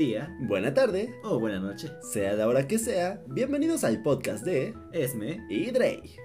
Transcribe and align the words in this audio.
día, 0.00 0.34
Buena 0.40 0.72
tarde, 0.72 1.14
o 1.22 1.38
buena 1.38 1.60
noche. 1.60 1.90
sea 2.00 2.32
la 2.32 2.48
hora 2.48 2.66
que 2.66 2.78
sea, 2.78 3.20
bienvenidos 3.26 3.84
al 3.84 4.02
podcast 4.02 4.42
de 4.42 4.74
Esme. 4.94 5.46
y 5.50 5.70
Drey. 5.72 6.16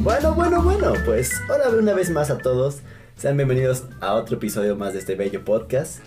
Bueno, 0.00 0.34
bueno, 0.34 0.60
bueno, 0.60 0.92
pues 1.04 1.40
hola 1.48 1.68
una 1.78 1.94
vez 1.94 2.10
más 2.10 2.28
a 2.28 2.38
todos. 2.38 2.80
Sean 3.14 3.36
bienvenidos 3.36 3.84
a 4.00 4.14
otro 4.14 4.38
episodio 4.38 4.74
más 4.74 4.92
de 4.94 4.98
este 4.98 5.14
bello 5.14 5.44
podcast. 5.44 6.00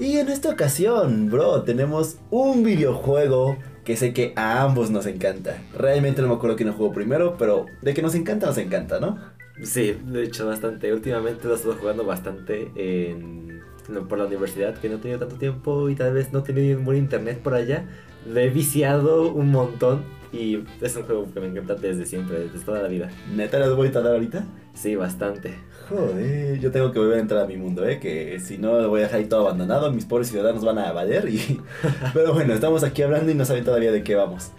Y 0.00 0.16
en 0.16 0.28
esta 0.28 0.50
ocasión, 0.50 1.30
bro, 1.30 1.62
tenemos 1.62 2.16
un 2.30 2.64
videojuego 2.64 3.56
que 3.90 3.96
sé 3.96 4.12
que 4.12 4.32
a 4.36 4.62
ambos 4.62 4.92
nos 4.92 5.04
encanta. 5.06 5.60
Realmente 5.76 6.22
no 6.22 6.28
me 6.28 6.34
acuerdo 6.34 6.54
quién 6.54 6.68
lo 6.68 6.74
jugó 6.74 6.92
primero, 6.92 7.34
pero 7.36 7.66
de 7.82 7.92
que 7.92 8.02
nos 8.02 8.14
encanta, 8.14 8.46
nos 8.46 8.56
encanta, 8.58 9.00
¿no? 9.00 9.18
Sí, 9.64 9.98
de 10.06 10.22
hecho 10.22 10.46
bastante. 10.46 10.92
Últimamente 10.92 11.48
lo 11.48 11.56
estoy 11.56 11.74
jugando 11.74 12.04
bastante 12.04 12.70
en, 12.76 13.62
por 14.08 14.18
la 14.18 14.26
universidad, 14.26 14.78
que 14.78 14.88
no 14.88 14.94
he 14.94 14.98
tenido 14.98 15.18
tanto 15.18 15.34
tiempo 15.34 15.90
y 15.90 15.96
tal 15.96 16.12
vez 16.12 16.32
no 16.32 16.38
he 16.38 16.42
tenido 16.42 16.78
buen 16.78 16.98
internet 16.98 17.40
por 17.42 17.54
allá. 17.54 17.84
Lo 18.32 18.38
he 18.38 18.48
viciado 18.48 19.32
un 19.32 19.50
montón 19.50 20.04
y 20.32 20.62
es 20.80 20.96
un 20.96 21.02
juego 21.02 21.32
que 21.32 21.40
me 21.40 21.48
encanta 21.48 21.74
desde 21.74 22.06
siempre, 22.06 22.40
desde 22.40 22.58
toda 22.64 22.82
la 22.82 22.88
vida. 22.88 23.10
¿Neta 23.34 23.58
les 23.58 23.74
voy 23.74 23.88
a 23.88 23.90
dar 23.90 24.06
ahorita? 24.06 24.44
Sí, 24.74 24.94
bastante. 24.94 25.54
Joder, 25.88 26.58
yo 26.60 26.70
tengo 26.70 26.92
que 26.92 26.98
volver 26.98 27.18
a 27.18 27.20
entrar 27.20 27.42
a 27.42 27.46
mi 27.46 27.56
mundo, 27.56 27.86
¿eh? 27.86 27.98
Que 27.98 28.38
si 28.40 28.58
no 28.58 28.80
lo 28.80 28.88
voy 28.88 29.00
a 29.00 29.04
dejar 29.04 29.20
ahí 29.20 29.26
todo 29.26 29.40
abandonado, 29.40 29.92
mis 29.92 30.04
pobres 30.04 30.28
ciudadanos 30.28 30.64
van 30.64 30.78
a 30.78 30.92
valer 30.92 31.28
y... 31.28 31.60
Pero 32.14 32.32
bueno, 32.32 32.54
estamos 32.54 32.84
aquí 32.84 33.02
hablando 33.02 33.30
y 33.30 33.34
no 33.34 33.44
saben 33.44 33.64
todavía 33.64 33.90
de 33.90 34.04
qué 34.04 34.14
vamos. 34.14 34.52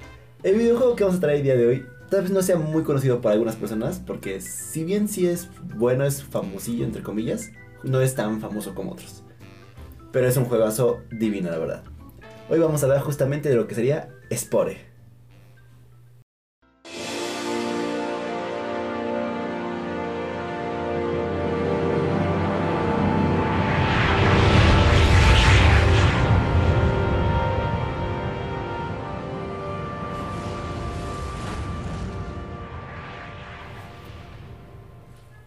El 0.44 0.55
videojuego 0.55 0.95
que 0.95 1.03
vamos 1.03 1.17
a 1.17 1.21
traer 1.21 1.38
el 1.38 1.44
día 1.44 1.55
de 1.55 1.67
hoy 1.67 1.85
tal 2.09 2.23
vez 2.23 2.31
no 2.31 2.41
sea 2.41 2.58
muy 2.58 2.83
conocido 2.83 3.22
por 3.22 3.31
algunas 3.31 3.55
personas, 3.55 4.02
porque 4.05 4.41
si 4.41 4.83
bien 4.83 5.08
sí 5.08 5.28
es 5.28 5.50
bueno, 5.75 6.03
es 6.03 6.22
famosillo, 6.22 6.83
entre 6.83 7.02
comillas, 7.02 7.52
no 7.83 8.02
es 8.02 8.16
tan 8.16 8.41
famoso 8.41 8.75
como 8.75 8.91
otros. 8.91 9.23
Pero 10.11 10.28
es 10.28 10.35
un 10.35 10.44
juegazo 10.44 11.00
divino, 11.09 11.50
la 11.50 11.58
verdad. 11.58 11.83
Hoy 12.50 12.59
vamos 12.59 12.83
a 12.83 12.88
hablar 12.88 13.02
justamente 13.02 13.47
de 13.47 13.56
lo 13.56 13.66
que 13.66 13.75
sería 13.75 14.09
Spore. 14.30 14.91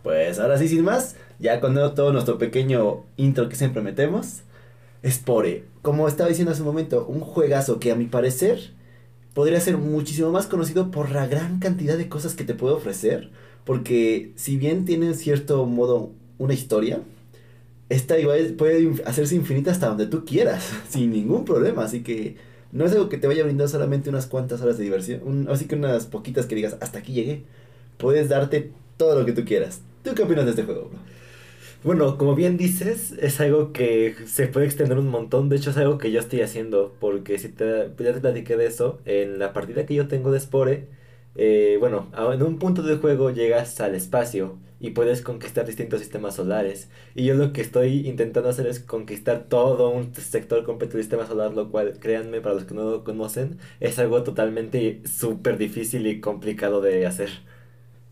Pues 0.04 0.38
ahora 0.38 0.58
sí, 0.58 0.68
sin 0.68 0.84
más, 0.84 1.16
ya 1.38 1.60
con 1.60 1.74
todo 1.94 2.12
nuestro 2.12 2.36
pequeño 2.36 3.04
intro 3.16 3.48
que 3.48 3.56
siempre 3.56 3.80
metemos, 3.80 4.42
Spore, 5.02 5.64
como 5.80 6.06
estaba 6.08 6.28
diciendo 6.28 6.52
hace 6.52 6.60
un 6.60 6.68
momento, 6.68 7.06
un 7.06 7.20
juegazo 7.20 7.80
que 7.80 7.90
a 7.90 7.94
mi 7.94 8.04
parecer 8.04 8.74
podría 9.32 9.58
ser 9.60 9.78
muchísimo 9.78 10.30
más 10.30 10.46
conocido 10.46 10.90
por 10.90 11.10
la 11.10 11.26
gran 11.26 11.58
cantidad 11.58 11.96
de 11.96 12.10
cosas 12.10 12.34
que 12.34 12.44
te 12.44 12.52
puede 12.52 12.74
ofrecer, 12.74 13.30
porque 13.64 14.32
si 14.36 14.58
bien 14.58 14.84
tiene 14.84 15.06
en 15.06 15.14
cierto 15.14 15.64
modo 15.64 16.10
una 16.36 16.52
historia, 16.52 17.00
esta 17.88 18.18
igual 18.18 18.56
puede 18.58 19.02
hacerse 19.06 19.36
infinita 19.36 19.70
hasta 19.70 19.88
donde 19.88 20.06
tú 20.06 20.26
quieras, 20.26 20.70
sin 20.90 21.12
ningún 21.12 21.46
problema, 21.46 21.82
así 21.82 22.02
que 22.02 22.36
no 22.72 22.84
es 22.84 22.92
algo 22.92 23.08
que 23.08 23.16
te 23.16 23.26
vaya 23.26 23.40
a 23.40 23.46
brindar 23.46 23.70
solamente 23.70 24.10
unas 24.10 24.26
cuantas 24.26 24.60
horas 24.60 24.76
de 24.76 24.84
diversión, 24.84 25.48
así 25.48 25.64
que 25.64 25.76
unas 25.76 26.04
poquitas 26.04 26.44
que 26.44 26.56
digas, 26.56 26.76
hasta 26.82 26.98
aquí 26.98 27.14
llegué, 27.14 27.44
puedes 27.96 28.28
darte 28.28 28.70
todo 28.98 29.18
lo 29.18 29.24
que 29.24 29.32
tú 29.32 29.46
quieras. 29.46 29.80
¿Tú 30.04 30.14
qué 30.14 30.22
opinas 30.22 30.44
de 30.44 30.50
este 30.50 30.64
juego, 30.64 30.90
bro? 30.90 30.98
Bueno, 31.82 32.18
como 32.18 32.34
bien 32.34 32.56
dices, 32.58 33.12
es 33.20 33.40
algo 33.40 33.72
que 33.72 34.14
se 34.26 34.48
puede 34.48 34.66
extender 34.66 34.98
un 34.98 35.08
montón. 35.08 35.48
De 35.48 35.56
hecho, 35.56 35.70
es 35.70 35.78
algo 35.78 35.98
que 35.98 36.12
yo 36.12 36.20
estoy 36.20 36.42
haciendo. 36.42 36.94
Porque 37.00 37.38
si 37.38 37.48
te, 37.48 37.90
ya 37.98 38.12
te 38.14 38.20
platiqué 38.20 38.56
de 38.56 38.66
eso, 38.66 39.00
en 39.06 39.38
la 39.38 39.52
partida 39.54 39.86
que 39.86 39.94
yo 39.94 40.08
tengo 40.08 40.30
de 40.30 40.40
Spore, 40.40 40.88
eh, 41.36 41.76
bueno, 41.80 42.10
en 42.32 42.42
un 42.42 42.58
punto 42.58 42.82
del 42.82 42.98
juego 42.98 43.30
llegas 43.30 43.80
al 43.80 43.94
espacio 43.94 44.58
y 44.80 44.90
puedes 44.90 45.22
conquistar 45.22 45.66
distintos 45.66 46.00
sistemas 46.00 46.36
solares. 46.36 46.90
Y 47.14 47.24
yo 47.24 47.34
lo 47.34 47.52
que 47.54 47.62
estoy 47.62 48.06
intentando 48.08 48.50
hacer 48.50 48.66
es 48.66 48.80
conquistar 48.80 49.46
todo 49.48 49.90
un 49.90 50.14
sector 50.14 50.64
completo 50.64 50.94
del 50.98 51.04
sistema 51.04 51.26
solar, 51.26 51.54
lo 51.54 51.70
cual, 51.70 51.98
créanme, 51.98 52.40
para 52.42 52.56
los 52.56 52.64
que 52.64 52.74
no 52.74 52.84
lo 52.90 53.04
conocen, 53.04 53.58
es 53.80 53.98
algo 53.98 54.22
totalmente 54.22 55.02
súper 55.06 55.58
difícil 55.58 56.06
y 56.06 56.20
complicado 56.20 56.80
de 56.82 57.06
hacer. 57.06 57.30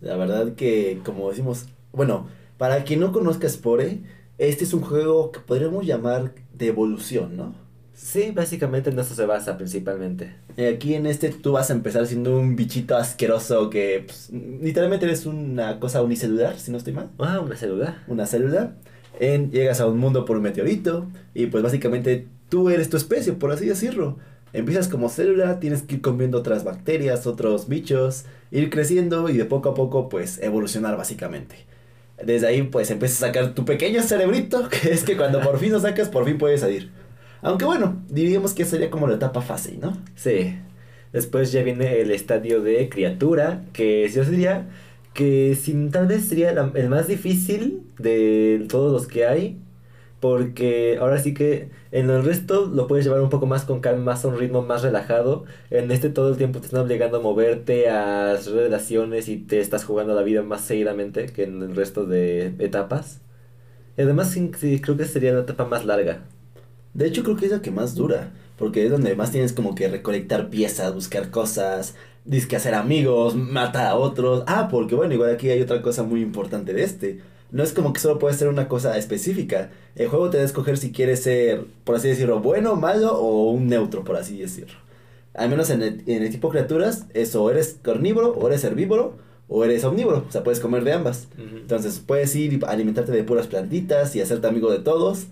La 0.01 0.17
verdad 0.17 0.55
que, 0.55 1.01
como 1.05 1.31
decimos, 1.31 1.69
bueno, 1.93 2.29
para 2.59 2.85
quien 2.85 3.01
no 3.01 3.13
conozca 3.13 3.49
Spore, 3.49 4.01
este 4.39 4.65
es 4.65 4.75
un 4.75 4.81
juego 4.81 5.33
que 5.33 5.41
podríamos 5.41 5.87
llamar 5.87 6.35
de 6.55 6.69
evolución, 6.69 7.37
¿no? 7.37 7.55
Sí, 7.95 8.33
básicamente 8.35 8.91
en 8.91 8.99
eso 8.99 9.15
se 9.15 9.27
basa 9.27 9.57
principalmente. 9.57 10.35
Aquí 10.75 10.95
en 10.95 11.07
este 11.07 11.29
tú 11.29 11.53
vas 11.53 11.71
a 11.71 11.75
empezar 11.75 12.07
siendo 12.07 12.37
un 12.39 12.57
bichito 12.57 12.97
asqueroso 12.97 13.71
que 13.71 14.05
pues, 14.07 14.31
literalmente 14.31 15.07
eres 15.07 15.27
una 15.27 15.79
cosa 15.79 16.03
unicelular, 16.03 16.59
si 16.59 16.73
no 16.73 16.79
estoy 16.79 16.95
mal. 16.95 17.11
Ah, 17.19 17.41
una 17.41 17.57
célula. 17.57 18.03
Una 18.09 18.27
célula. 18.27 18.73
En, 19.21 19.51
llegas 19.53 19.81
a 19.81 19.87
un 19.87 19.99
mundo 19.99 20.25
por 20.25 20.37
un 20.39 20.43
meteorito 20.43 21.07
y 21.35 21.47
pues 21.47 21.63
básicamente 21.63 22.27
tú 22.49 22.71
eres 22.71 22.91
tu 22.91 22.97
especie, 22.97 23.35
por 23.35 23.53
así 23.53 23.67
decirlo. 23.67 24.19
Empiezas 24.53 24.89
como 24.89 25.09
célula, 25.09 25.61
tienes 25.61 25.83
que 25.83 25.97
ir 25.97 26.01
comiendo 26.01 26.39
otras 26.39 26.65
bacterias, 26.65 27.27
otros 27.27 27.69
bichos, 27.69 28.25
ir 28.51 28.69
creciendo 28.69 29.29
y 29.29 29.37
de 29.37 29.45
poco 29.45 29.71
a 29.71 29.75
poco 29.75 30.09
pues 30.09 30.39
evolucionar 30.43 30.97
básicamente. 30.97 31.72
Desde 32.23 32.47
ahí 32.47 32.63
pues 32.63 32.91
empiezas 32.91 33.23
a 33.23 33.27
sacar 33.27 33.55
tu 33.55 33.65
pequeño 33.65 34.03
cerebrito, 34.03 34.69
que 34.83 34.91
es 34.91 35.05
que 35.05 35.17
cuando 35.17 35.41
por 35.41 35.59
fin 35.59 35.73
lo 35.73 35.81
sacas, 35.81 36.09
por 36.09 36.25
fin 36.25 36.39
puedes 36.39 36.61
salir. 36.61 36.91
Aunque 37.43 37.65
bueno, 37.65 38.03
diríamos 38.09 38.55
que 38.55 38.65
sería 38.65 38.91
como 38.91 39.09
la 39.09 39.17
etapa 39.17 39.43
fácil, 39.43 39.81
¿no? 39.81 39.97
Sí. 40.15 40.57
Después 41.13 41.53
ya 41.53 41.63
viene 41.63 42.01
el 42.01 42.11
estadio 42.11 42.63
de 42.63 42.89
criatura, 42.89 43.65
que 43.73 44.09
yo 44.09 44.25
diría 44.25 44.69
que 45.13 45.57
sin, 45.61 45.91
tal 45.91 46.07
vez 46.07 46.25
sería 46.25 46.51
el 46.51 46.89
más 46.89 47.09
difícil 47.09 47.83
de 47.99 48.65
todos 48.69 48.93
los 48.93 49.07
que 49.07 49.27
hay. 49.27 49.59
Porque 50.23 50.99
ahora 51.01 51.19
sí 51.19 51.35
que 51.35 51.71
en 51.91 52.09
el 52.09 52.25
resto 52.25 52.71
lo 52.73 52.87
puedes 52.87 53.05
llevar 53.05 53.23
un 53.23 53.29
poco 53.29 53.47
más 53.47 53.65
con 53.65 53.81
calma, 53.81 54.05
más 54.05 54.25
a 54.25 54.29
un 54.29 54.39
ritmo 54.39 54.63
más 54.63 54.83
relajado. 54.83 55.47
En 55.69 55.91
este 55.91 56.11
todo 56.11 56.29
el 56.29 56.37
tiempo 56.37 56.61
te 56.61 56.67
están 56.67 56.83
obligando 56.83 57.17
a 57.17 57.21
moverte 57.21 57.89
a 57.91 58.37
relaciones 58.37 59.29
y 59.29 59.39
te 59.39 59.59
estás 59.59 59.85
jugando 59.85 60.15
la 60.15 60.23
vida 60.23 60.43
más 60.43 60.61
seguidamente 60.61 61.27
que 61.27 61.43
en 61.43 61.61
el 61.61 61.75
resto 61.75 62.07
de 62.07 62.55
etapas. 62.61 63.21
Y 63.99 64.03
además 64.03 64.31
sí, 64.31 64.81
creo 64.81 64.97
que 64.97 65.07
sería 65.07 65.33
la 65.33 65.41
etapa 65.41 65.65
más 65.65 65.85
larga. 65.87 66.23
De 66.95 67.09
hecho, 67.09 67.25
creo 67.25 67.37
que 67.37 67.47
es 67.47 67.53
la 67.53 67.61
que 67.61 67.73
más 67.73 67.97
dura. 67.97 68.31
Porque 68.59 68.85
es 68.85 68.93
donde 68.93 69.17
más 69.17 69.33
tienes 69.33 69.53
como 69.53 69.75
que 69.75 69.89
recolectar 69.89 70.51
piezas, 70.51 70.95
buscar 70.95 71.31
cosas, 71.33 71.97
disque 72.25 72.57
hacer 72.57 72.75
amigos, 72.75 73.35
matar 73.35 73.87
a 73.87 73.97
otros. 73.97 74.45
Ah, 74.47 74.69
porque 74.71 74.95
bueno, 74.95 75.15
igual 75.15 75.35
aquí 75.35 75.51
hay 75.51 75.61
otra 75.61 75.83
cosa 75.83 76.03
muy 76.03 76.21
importante 76.23 76.73
de 76.73 76.83
este. 76.83 77.21
No 77.51 77.63
es 77.63 77.73
como 77.73 77.93
que 77.93 78.01
solo 78.01 78.19
puedes 78.19 78.39
ser 78.39 78.49
una 78.49 78.69
cosa 78.69 78.97
específica. 78.97 79.71
El 79.95 80.09
juego 80.09 80.31
te 80.31 80.39
da 80.39 80.43
a 80.43 80.47
escoger 80.47 80.79
si 80.79 80.91
quieres 80.91 81.23
ser, 81.23 81.67
por 81.85 81.97
así 81.97 82.09
decirlo, 82.09 82.41
bueno, 82.41 82.77
malo 82.77 83.19
o 83.19 83.51
un 83.51 83.67
neutro, 83.69 84.05
por 84.05 84.17
así 84.17 84.39
decirlo. 84.39 84.79
Al 85.35 85.51
menos 85.51 85.71
en 85.71 85.83
el, 85.83 86.03
en 86.07 86.23
el 86.23 86.31
tipo 86.31 86.49
criaturas, 86.49 87.07
eso, 87.13 87.43
o 87.43 87.51
eres 87.51 87.79
carnívoro, 87.83 88.33
o 88.33 88.47
eres 88.47 88.65
herbívoro, 88.65 89.17
o 89.49 89.65
eres 89.65 89.85
omnívoro. 89.85 90.25
O 90.27 90.33
sea, 90.33 90.43
puedes 90.43 90.61
comer 90.61 90.85
de 90.85 90.93
ambas. 90.93 91.29
Entonces 91.37 92.03
puedes 92.05 92.35
ir 92.37 92.55
y 92.55 92.61
alimentarte 92.67 93.13
de 93.13 93.25
puras 93.25 93.47
plantitas 93.47 94.17
y 94.17 94.23
hacerte 94.23 94.47
amigo 94.47 94.71
de 94.71 94.79
todos. 94.79 95.27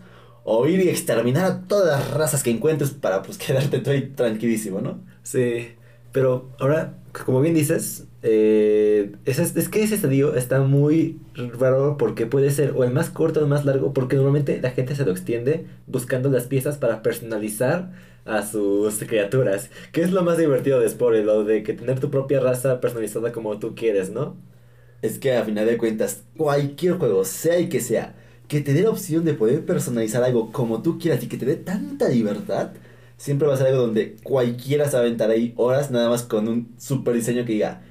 O 0.44 0.66
ir 0.66 0.80
y 0.80 0.88
exterminar 0.88 1.44
a 1.44 1.60
todas 1.62 2.00
las 2.00 2.10
razas 2.10 2.42
que 2.42 2.50
encuentres 2.50 2.90
para 2.90 3.22
pues 3.22 3.38
quedarte 3.46 3.78
tú 3.78 3.90
ahí 3.90 4.12
tranquilísimo, 4.14 4.80
¿no? 4.80 5.00
Sí, 5.22 5.68
pero 6.12 6.50
ahora, 6.58 6.98
como 7.24 7.40
bien 7.40 7.54
dices, 7.54 8.06
eh, 8.22 9.12
es, 9.24 9.38
es 9.38 9.68
que 9.68 9.82
ese 9.82 9.94
estadio 9.94 10.34
está 10.34 10.60
muy 10.60 11.20
raro 11.58 11.96
porque 11.96 12.26
puede 12.26 12.50
ser 12.50 12.72
o 12.76 12.84
el 12.84 12.92
más 12.92 13.10
corto 13.10 13.40
o 13.40 13.42
el 13.42 13.48
más 13.48 13.64
largo, 13.64 13.92
porque 13.92 14.16
normalmente 14.16 14.60
la 14.60 14.70
gente 14.70 14.94
se 14.94 15.04
lo 15.04 15.12
extiende 15.12 15.66
buscando 15.86 16.30
las 16.30 16.46
piezas 16.46 16.78
para 16.78 17.02
personalizar 17.02 17.92
a 18.24 18.46
sus 18.46 18.98
criaturas, 19.04 19.70
que 19.92 20.02
es 20.02 20.12
lo 20.12 20.22
más 20.22 20.38
divertido 20.38 20.80
de 20.80 20.88
Spore, 20.88 21.24
lo 21.24 21.44
de 21.44 21.62
que 21.62 21.72
tener 21.74 22.00
tu 22.00 22.10
propia 22.10 22.40
raza 22.40 22.80
personalizada 22.80 23.32
como 23.32 23.58
tú 23.58 23.74
quieres, 23.74 24.10
¿no? 24.10 24.36
Es 25.02 25.18
que 25.18 25.34
a 25.36 25.44
final 25.44 25.66
de 25.66 25.78
cuentas, 25.78 26.24
cualquier 26.36 26.94
juego, 26.94 27.24
sea 27.24 27.56
el 27.56 27.68
que 27.68 27.80
sea, 27.80 28.14
que 28.48 28.60
te 28.60 28.74
dé 28.74 28.82
la 28.82 28.90
opción 28.90 29.24
de 29.24 29.34
poder 29.34 29.64
personalizar 29.64 30.22
algo 30.22 30.52
como 30.52 30.82
tú 30.82 30.98
quieras 30.98 31.22
y 31.22 31.28
que 31.28 31.38
te 31.38 31.46
dé 31.46 31.56
tanta 31.56 32.08
libertad, 32.08 32.72
siempre 33.20 33.46
va 33.46 33.52
a 33.52 33.56
ser 33.58 33.66
algo 33.66 33.82
donde 33.82 34.16
cualquiera 34.22 34.88
se 34.88 34.96
va 34.96 35.26
ahí 35.26 35.52
horas 35.56 35.90
nada 35.90 36.08
más 36.08 36.22
con 36.22 36.48
un 36.48 36.74
super 36.78 37.14
diseño 37.14 37.44
que 37.44 37.52
diga, 37.52 37.82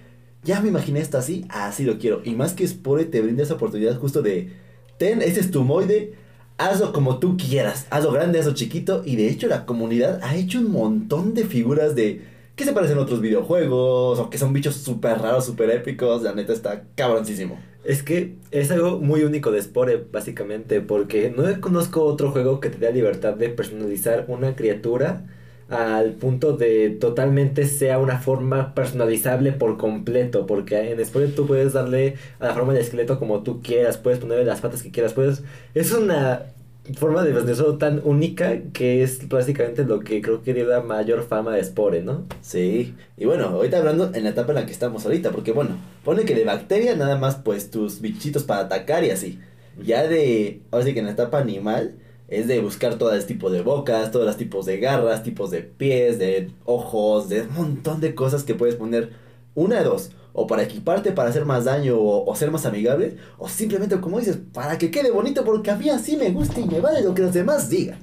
ya 0.43 0.59
me 0.59 0.69
imaginé 0.69 1.01
esto 1.01 1.19
así, 1.19 1.45
así 1.49 1.83
lo 1.83 1.99
quiero. 1.99 2.21
Y 2.25 2.31
más 2.31 2.53
que 2.53 2.67
Spore 2.67 3.05
te 3.05 3.21
brinda 3.21 3.43
esa 3.43 3.53
oportunidad 3.53 3.99
justo 3.99 4.23
de, 4.23 4.51
ten, 4.97 5.21
este 5.21 5.39
es 5.39 5.51
tu 5.51 5.63
moide, 5.63 6.15
hazlo 6.57 6.91
como 6.93 7.19
tú 7.19 7.37
quieras, 7.37 7.85
hazlo 7.91 8.11
grande, 8.11 8.39
hazlo 8.39 8.55
chiquito. 8.55 9.03
Y 9.05 9.17
de 9.17 9.29
hecho 9.29 9.45
la 9.45 9.67
comunidad 9.67 10.19
ha 10.23 10.35
hecho 10.35 10.59
un 10.59 10.71
montón 10.71 11.35
de 11.35 11.45
figuras 11.45 11.93
de 11.93 12.23
que 12.55 12.65
se 12.65 12.73
parecen 12.73 12.97
a 12.97 13.01
otros 13.01 13.21
videojuegos 13.21 14.17
o 14.17 14.29
que 14.31 14.39
son 14.39 14.51
bichos 14.51 14.77
súper 14.77 15.19
raros, 15.19 15.45
súper 15.45 15.69
épicos. 15.69 16.23
La 16.23 16.33
neta 16.33 16.53
está 16.53 16.85
cabroncísimo. 16.95 17.59
Es 17.83 18.03
que 18.03 18.35
es 18.51 18.71
algo 18.71 18.99
muy 18.99 19.23
único 19.23 19.51
de 19.51 19.61
Spore, 19.61 19.97
básicamente, 20.11 20.81
porque 20.81 21.31
no 21.31 21.43
conozco 21.61 22.03
otro 22.03 22.31
juego 22.31 22.59
que 22.59 22.69
te 22.69 22.77
dé 22.77 22.91
libertad 22.91 23.35
de 23.35 23.49
personalizar 23.49 24.25
una 24.27 24.55
criatura 24.55 25.25
al 25.69 26.13
punto 26.13 26.57
de 26.57 26.89
totalmente 26.89 27.65
sea 27.65 27.99
una 27.99 28.19
forma 28.19 28.73
personalizable 28.73 29.53
por 29.53 29.77
completo, 29.77 30.45
porque 30.45 30.91
en 30.91 31.05
Spore 31.05 31.27
tú 31.29 31.47
puedes 31.47 31.73
darle 31.73 32.15
a 32.39 32.47
la 32.47 32.53
forma 32.53 32.73
del 32.73 32.81
esqueleto 32.81 33.19
como 33.19 33.43
tú 33.43 33.61
quieras, 33.61 33.97
puedes 33.97 34.19
ponerle 34.19 34.45
las 34.45 34.61
patas 34.61 34.83
que 34.83 34.91
quieras, 34.91 35.13
puedes... 35.13 35.43
Es 35.73 35.91
una 35.93 36.47
forma 36.95 37.23
de 37.23 37.31
personalización 37.31 37.77
tan 37.79 38.01
única 38.03 38.61
que 38.73 39.03
es 39.03 39.27
básicamente 39.27 39.83
lo 39.85 39.99
que 39.99 40.21
creo 40.21 40.41
que 40.41 40.53
dio 40.53 40.65
la 40.65 40.81
mayor 40.81 41.23
fama 41.23 41.55
de 41.55 41.63
Spore, 41.63 42.01
¿no? 42.01 42.25
Sí, 42.41 42.95
y 43.17 43.25
bueno, 43.25 43.45
ahorita 43.45 43.77
hablando 43.77 44.11
en 44.13 44.23
la 44.23 44.31
etapa 44.31 44.51
en 44.51 44.55
la 44.55 44.65
que 44.65 44.71
estamos 44.71 45.05
ahorita, 45.05 45.31
porque 45.31 45.51
bueno, 45.51 45.77
pone 46.03 46.25
que 46.25 46.35
de 46.35 46.45
bacteria 46.45 46.95
nada 46.95 47.17
más 47.17 47.35
pues 47.35 47.71
tus 47.71 48.01
bichitos 48.01 48.43
para 48.43 48.61
atacar 48.61 49.03
y 49.03 49.11
así. 49.11 49.39
Ya 49.83 50.07
de, 50.07 50.61
ahora 50.71 50.85
sí 50.85 50.93
que 50.93 50.99
en 50.99 51.05
la 51.05 51.11
etapa 51.11 51.39
animal 51.39 51.95
es 52.27 52.47
de 52.47 52.59
buscar 52.61 52.95
todo 52.95 53.13
este 53.13 53.33
tipo 53.33 53.49
de 53.49 53.61
bocas, 53.61 54.11
todos 54.11 54.25
los 54.25 54.37
tipos 54.37 54.65
de 54.65 54.79
garras, 54.79 55.23
tipos 55.23 55.51
de 55.51 55.61
pies, 55.61 56.19
de 56.19 56.51
ojos, 56.65 57.29
de 57.29 57.41
un 57.41 57.53
montón 57.53 58.01
de 58.01 58.13
cosas 58.15 58.43
que 58.43 58.55
puedes 58.55 58.75
poner. 58.75 59.11
Una 59.55 59.79
de 59.79 59.83
dos, 59.83 60.11
o 60.39 60.47
para 60.47 60.63
equiparte 60.63 61.11
para 61.11 61.29
hacer 61.29 61.43
más 61.43 61.65
daño 61.65 61.97
o, 61.99 62.33
ser 62.33 62.49
más 62.49 62.65
amigable, 62.65 63.17
o 63.37 63.49
simplemente, 63.49 63.99
como 63.99 64.19
dices, 64.19 64.37
para 64.53 64.77
que 64.77 64.89
quede 64.89 65.11
bonito 65.11 65.43
porque 65.43 65.69
a 65.69 65.75
mí 65.75 65.89
así 65.89 66.15
me 66.15 66.29
gusta 66.29 66.61
y 66.61 66.65
me 66.65 66.79
vale 66.79 67.03
lo 67.03 67.13
que 67.13 67.23
los 67.23 67.33
demás 67.33 67.69
digan. 67.69 67.99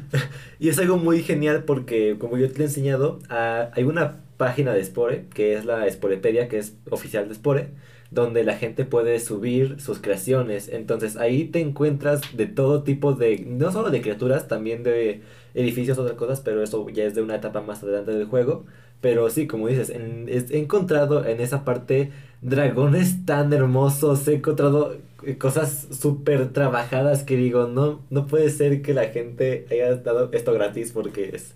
y 0.58 0.70
es 0.70 0.78
algo 0.78 0.96
muy 0.96 1.22
genial 1.22 1.64
porque, 1.64 2.16
como 2.18 2.38
yo 2.38 2.50
te 2.50 2.62
he 2.62 2.64
enseñado, 2.64 3.18
ah, 3.28 3.68
hay 3.74 3.84
una 3.84 4.24
página 4.38 4.72
de 4.72 4.82
Spore, 4.82 5.26
que 5.34 5.54
es 5.54 5.66
la 5.66 5.90
Sporepedia, 5.90 6.48
que 6.48 6.56
es 6.56 6.74
oficial 6.90 7.28
de 7.28 7.34
Spore, 7.34 7.68
donde 8.14 8.44
la 8.44 8.56
gente 8.56 8.84
puede 8.84 9.18
subir 9.20 9.80
sus 9.80 9.98
creaciones. 9.98 10.68
Entonces 10.68 11.16
ahí 11.16 11.44
te 11.46 11.60
encuentras 11.60 12.36
de 12.36 12.46
todo 12.46 12.82
tipo 12.82 13.12
de, 13.14 13.40
no 13.46 13.72
solo 13.72 13.90
de 13.90 14.00
criaturas, 14.02 14.48
también 14.48 14.82
de 14.82 15.22
edificios, 15.54 15.98
otras 15.98 16.16
cosas, 16.16 16.40
pero 16.40 16.62
eso 16.62 16.88
ya 16.90 17.04
es 17.04 17.14
de 17.14 17.22
una 17.22 17.36
etapa 17.36 17.60
más 17.60 17.82
adelante 17.82 18.12
del 18.12 18.26
juego. 18.26 18.64
Pero 19.00 19.28
sí, 19.28 19.46
como 19.46 19.68
dices, 19.68 19.90
he 19.90 20.58
encontrado 20.58 21.26
en 21.26 21.40
esa 21.40 21.64
parte 21.64 22.10
dragones 22.40 23.24
tan 23.26 23.52
hermosos, 23.52 24.26
he 24.28 24.34
encontrado 24.34 24.96
eh, 25.24 25.38
cosas 25.38 25.88
súper 25.90 26.52
trabajadas 26.52 27.22
que 27.22 27.36
digo, 27.36 27.66
no, 27.66 28.02
no 28.10 28.26
puede 28.26 28.50
ser 28.50 28.82
que 28.82 28.94
la 28.94 29.06
gente 29.08 29.66
haya 29.70 29.96
dado 29.96 30.30
esto 30.32 30.52
gratis 30.52 30.92
porque 30.92 31.30
es 31.34 31.54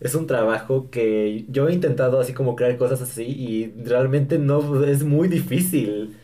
es 0.00 0.14
un 0.14 0.26
trabajo 0.26 0.90
que 0.90 1.44
yo 1.48 1.68
he 1.68 1.74
intentado 1.74 2.20
así 2.20 2.32
como 2.32 2.56
crear 2.56 2.76
cosas 2.78 3.02
así 3.02 3.24
y 3.24 3.72
realmente 3.84 4.38
no 4.38 4.84
es 4.84 5.04
muy 5.04 5.28
difícil. 5.28 6.16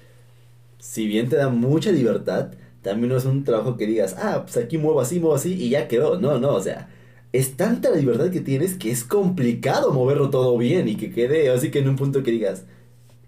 Si 0.79 1.07
bien 1.07 1.29
te 1.29 1.37
da 1.37 1.49
mucha 1.51 1.93
libertad, 1.93 2.53
también 2.83 3.11
no 3.11 3.17
es 3.19 3.25
un 3.27 3.45
trabajo 3.45 3.77
que 3.77 3.87
digas, 3.87 4.17
ah, 4.19 4.43
pues 4.45 4.57
aquí 4.57 4.79
muevo 4.79 5.01
así, 5.01 5.21
muevo 5.21 5.35
así 5.35 5.55
y 5.55 5.71
ya 5.71 5.89
quedó. 5.89 6.19
No, 6.19 6.39
no, 6.39 6.55
o 6.55 6.61
sea, 6.61 6.89
es 7.33 7.57
tanta 7.57 7.91
la 7.91 7.97
libertad 7.97 8.31
que 8.31 8.41
tienes 8.41 8.75
que 8.75 8.91
es 8.91 9.05
complicado 9.05 9.93
moverlo 9.93 10.31
todo 10.31 10.57
bien 10.59 10.89
y 10.89 10.97
que 10.97 11.13
quede 11.13 11.51
así 11.51 11.71
que 11.71 11.81
en 11.81 11.89
un 11.91 11.97
punto 11.97 12.23
que 12.23 12.31
digas, 12.31 12.65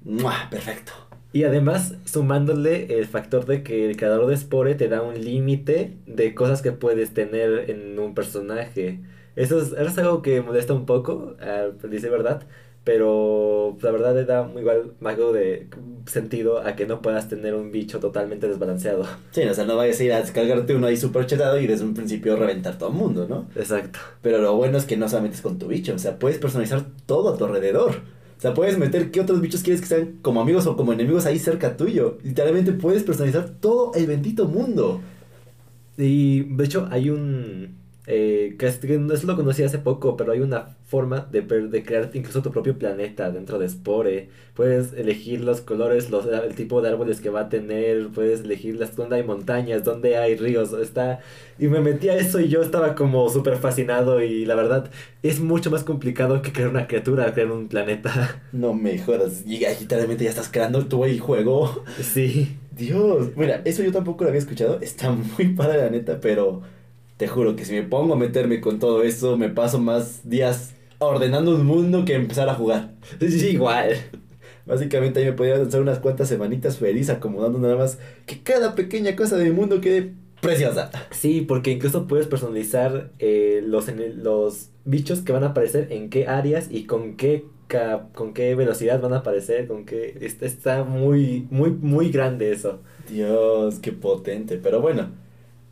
¡Muah! 0.05 0.49
Perfecto. 0.51 1.08
Y 1.33 1.45
además, 1.45 1.95
sumándole 2.05 2.99
el 2.99 3.07
factor 3.07 3.45
de 3.45 3.63
que 3.63 3.89
el 3.89 3.97
creador 3.97 4.27
de 4.27 4.37
Spore 4.37 4.75
te 4.75 4.89
da 4.89 5.03
un 5.03 5.23
límite 5.23 5.97
de 6.07 6.35
cosas 6.35 6.63
que 6.63 6.73
puedes 6.73 7.13
tener 7.13 7.71
en 7.71 7.99
un 7.99 8.15
personaje. 8.15 9.01
Eso 9.37 9.61
es, 9.61 9.99
algo 9.99 10.23
que 10.23 10.41
molesta 10.41 10.73
un 10.73 10.87
poco, 10.87 11.37
uh, 11.39 11.87
dice 11.87 12.09
verdad, 12.09 12.43
pero 12.83 13.77
la 13.83 13.91
verdad 13.91 14.15
le 14.15 14.25
da 14.25 14.45
muy 14.45 14.63
igual 14.63 14.95
algo 15.05 15.33
de 15.35 15.69
sentido 16.07 16.63
a 16.67 16.75
que 16.75 16.87
no 16.87 17.03
puedas 17.03 17.29
tener 17.29 17.55
un 17.55 17.71
bicho 17.71 18.01
totalmente 18.01 18.49
desbalanceado. 18.49 19.05
Sí, 19.31 19.43
o 19.43 19.53
sea, 19.53 19.65
no 19.65 19.77
vayas 19.77 20.01
a 20.01 20.05
ir 20.05 20.13
a 20.15 20.21
descargarte 20.21 20.75
uno 20.75 20.87
ahí 20.87 20.97
súper 20.97 21.27
chetado 21.27 21.61
y 21.61 21.67
desde 21.67 21.85
un 21.85 21.93
principio 21.93 22.37
reventar 22.37 22.79
todo 22.79 22.89
el 22.89 22.95
mundo, 22.95 23.27
¿no? 23.29 23.47
Exacto. 23.55 23.99
Pero 24.23 24.39
lo 24.39 24.57
bueno 24.57 24.79
es 24.79 24.87
que 24.87 24.97
no 24.97 25.07
solamente 25.07 25.37
es 25.37 25.43
con 25.43 25.59
tu 25.59 25.67
bicho, 25.69 25.95
o 25.95 25.99
sea, 25.99 26.19
puedes 26.19 26.39
personalizar 26.39 26.87
todo 27.05 27.35
a 27.35 27.37
tu 27.37 27.45
alrededor. 27.45 27.97
O 28.39 28.41
sea, 28.41 28.55
puedes 28.55 28.79
meter 28.79 29.11
qué 29.11 29.21
otros 29.21 29.41
bichos 29.41 29.65
quieres 29.65 29.81
que 29.81 29.89
sean 29.89 30.19
como 30.23 30.41
amigos 30.41 30.65
o 30.69 30.77
como 30.77 30.93
enemigos 30.93 31.27
ahí 31.27 31.41
cerca 31.41 31.77
tuyo. 31.77 32.19
Literalmente 32.23 32.73
puedes 32.73 33.03
personalizar 33.03 33.49
todo 33.61 33.93
el 33.95 34.07
bendito 34.07 34.47
mundo. 34.47 35.01
Y 35.97 36.43
de 36.43 36.65
hecho 36.65 36.87
hay 36.93 37.11
un 37.11 37.78
eh, 38.11 38.57
que, 38.59 38.99
no 38.99 39.13
es, 39.13 39.25
lo 39.25 39.37
conocí 39.37 39.63
hace 39.63 39.79
poco, 39.79 40.17
pero 40.17 40.33
hay 40.33 40.41
una 40.41 40.79
forma 40.87 41.29
de, 41.31 41.43
de 41.43 41.85
crear 41.85 42.09
incluso 42.15 42.41
tu 42.41 42.51
propio 42.51 42.79
planeta 42.79 43.31
dentro 43.31 43.59
de 43.59 43.69
Spore. 43.69 44.31
Puedes 44.55 44.95
elegir 44.95 45.43
los 45.43 45.61
colores, 45.61 46.09
los, 46.09 46.25
el 46.25 46.55
tipo 46.55 46.81
de 46.81 46.89
árboles 46.89 47.21
que 47.21 47.29
va 47.29 47.41
a 47.43 47.49
tener, 47.51 48.09
puedes 48.09 48.41
elegir 48.41 48.77
las, 48.77 48.97
dónde 48.97 49.17
hay 49.17 49.25
montañas, 49.25 49.85
dónde 49.85 50.17
hay 50.17 50.37
ríos, 50.37 50.73
está... 50.73 51.21
Y 51.59 51.67
me 51.67 51.81
metí 51.81 52.09
a 52.09 52.17
eso 52.17 52.41
y 52.41 52.49
yo 52.49 52.63
estaba 52.63 52.95
como 52.95 53.29
súper 53.29 53.59
fascinado 53.59 54.23
y 54.23 54.47
la 54.47 54.55
verdad 54.55 54.91
es 55.23 55.41
mucho 55.41 55.71
más 55.71 55.85
complicado 55.85 56.41
que 56.41 56.51
crear 56.51 56.71
una 56.71 56.87
criatura, 56.87 57.35
crear 57.35 57.53
un 57.53 57.69
planeta. 57.69 58.43
No 58.53 58.73
me 58.73 58.99
jodas, 58.99 59.43
y 59.47 59.59
literalmente 59.59 60.25
ya 60.25 60.31
estás 60.31 60.49
creando 60.49 60.87
tu 60.87 61.05
juego. 61.21 61.85
Sí. 62.01 62.57
Dios, 62.75 63.37
mira, 63.37 63.61
eso 63.65 63.83
yo 63.83 63.93
tampoco 63.93 64.25
lo 64.25 64.31
había 64.31 64.39
escuchado, 64.39 64.79
está 64.81 65.11
muy 65.11 65.49
padre 65.49 65.79
la 65.79 65.91
neta, 65.91 66.21
pero 66.21 66.63
te 67.19 67.27
juro 67.29 67.57
que 67.57 67.65
si 67.65 67.75
me 67.75 67.83
pongo 67.83 68.15
a 68.15 68.17
meterme 68.17 68.61
con 68.61 68.79
todo 68.79 69.03
eso, 69.03 69.37
me 69.37 69.51
paso 69.51 69.79
más 69.79 70.29
días 70.29 70.75
ordenando 70.99 71.55
un 71.55 71.67
mundo 71.67 72.05
que 72.05 72.15
empezar 72.15 72.49
a 72.49 72.55
jugar. 72.55 72.95
Sí, 73.21 73.49
igual. 73.49 73.97
Básicamente 74.65 75.21
ahí 75.21 75.27
me 75.27 75.33
podía 75.33 75.57
lanzar 75.57 75.81
unas 75.81 75.99
cuantas 75.99 76.29
semanitas 76.29 76.79
feliz 76.79 77.11
acomodando 77.11 77.59
nada 77.59 77.77
más 77.77 77.99
que 78.27 78.43
cada 78.43 78.75
pequeña 78.75 79.17
cosa 79.17 79.37
de 79.37 79.45
mi 79.45 79.51
mundo 79.51 79.81
quede 79.81 80.15
preciosa. 80.41 80.91
Sí, 81.11 81.41
porque 81.41 81.73
incluso 81.73 82.07
puedes 82.07 82.27
personalizar 82.27 83.11
eh, 83.19 83.63
los, 83.67 83.89
en 83.89 84.23
los 84.23 84.71
bichos 84.85 85.21
que 85.21 85.33
van 85.33 85.43
a 85.43 85.49
aparecer 85.49 85.89
en 85.91 86.11
qué 86.11 86.27
áreas 86.29 86.69
y 86.71 86.85
con 86.85 87.17
qué 87.17 87.45
con 88.15 88.33
qué 88.33 88.55
velocidad 88.55 88.99
van 88.99 89.13
a 89.13 89.19
aparecer, 89.19 89.67
con 89.67 89.85
qué 89.85 90.17
está, 90.23 90.47
está 90.47 90.85
muy 90.85 91.47
muy 91.51 91.71
muy 91.71 92.11
grande 92.11 92.51
eso. 92.51 92.81
Dios, 93.11 93.79
qué 93.81 93.93
potente, 93.93 94.57
pero 94.57 94.81
bueno, 94.81 95.11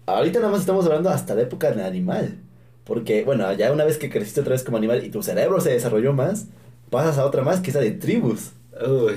ahorita 0.07 0.39
nada 0.39 0.53
más 0.53 0.61
estamos 0.61 0.87
hablando 0.87 1.11
hasta 1.11 1.35
la 1.35 1.43
época 1.43 1.71
del 1.71 1.81
animal. 1.81 2.39
Porque, 2.85 3.25
bueno, 3.25 3.53
ya 3.53 3.73
una 3.73 3.85
vez 3.85 3.99
que 3.99 4.09
creciste 4.09 4.41
otra 4.41 4.53
vez 4.53 4.63
como 4.63 4.77
animal 4.77 5.05
y 5.05 5.11
tu 5.11 5.23
cerebro 5.23 5.61
se 5.61 5.71
desarrolló 5.71 6.13
más, 6.13 6.47
pasas 6.89 7.19
a 7.19 7.25
otra 7.25 7.43
más 7.43 7.61
que 7.61 7.71
es 7.71 7.75
la 7.75 7.83
de 7.83 7.91
tribus. 7.91 8.53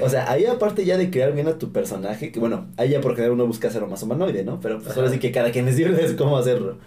O 0.02 0.10
sea, 0.10 0.32
ahí 0.32 0.46
aparte 0.46 0.86
ya 0.86 0.98
de 0.98 1.12
crear 1.12 1.34
bien 1.34 1.48
a 1.48 1.58
tu 1.58 1.72
personaje, 1.72 2.32
que 2.32 2.40
bueno, 2.40 2.68
ahí 2.78 2.90
ya 2.90 3.02
por 3.02 3.12
general 3.12 3.34
uno 3.34 3.46
busca 3.46 3.68
hacerlo 3.68 3.88
más 3.88 4.02
humanoide, 4.02 4.44
¿no? 4.44 4.60
Pero 4.62 4.80
pues 4.80 4.96
ahora 4.96 5.12
sí 5.12 5.20
que 5.20 5.32
cada 5.32 5.52
quien 5.52 5.66
les 5.66 5.76
sirve 5.76 6.04
es 6.04 6.14
cómo 6.14 6.38
hacerlo. 6.38 6.78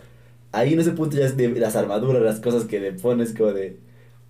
Ahí 0.53 0.73
en 0.73 0.81
ese 0.81 0.93
punto 0.93 1.17
ya 1.17 1.27
es 1.27 1.37
de 1.37 1.49
las 1.51 1.77
armaduras, 1.77 2.23
las 2.23 2.41
cosas 2.41 2.65
que 2.65 2.81
le 2.81 2.93
pones 2.93 3.33
como 3.35 3.53
de... 3.53 3.79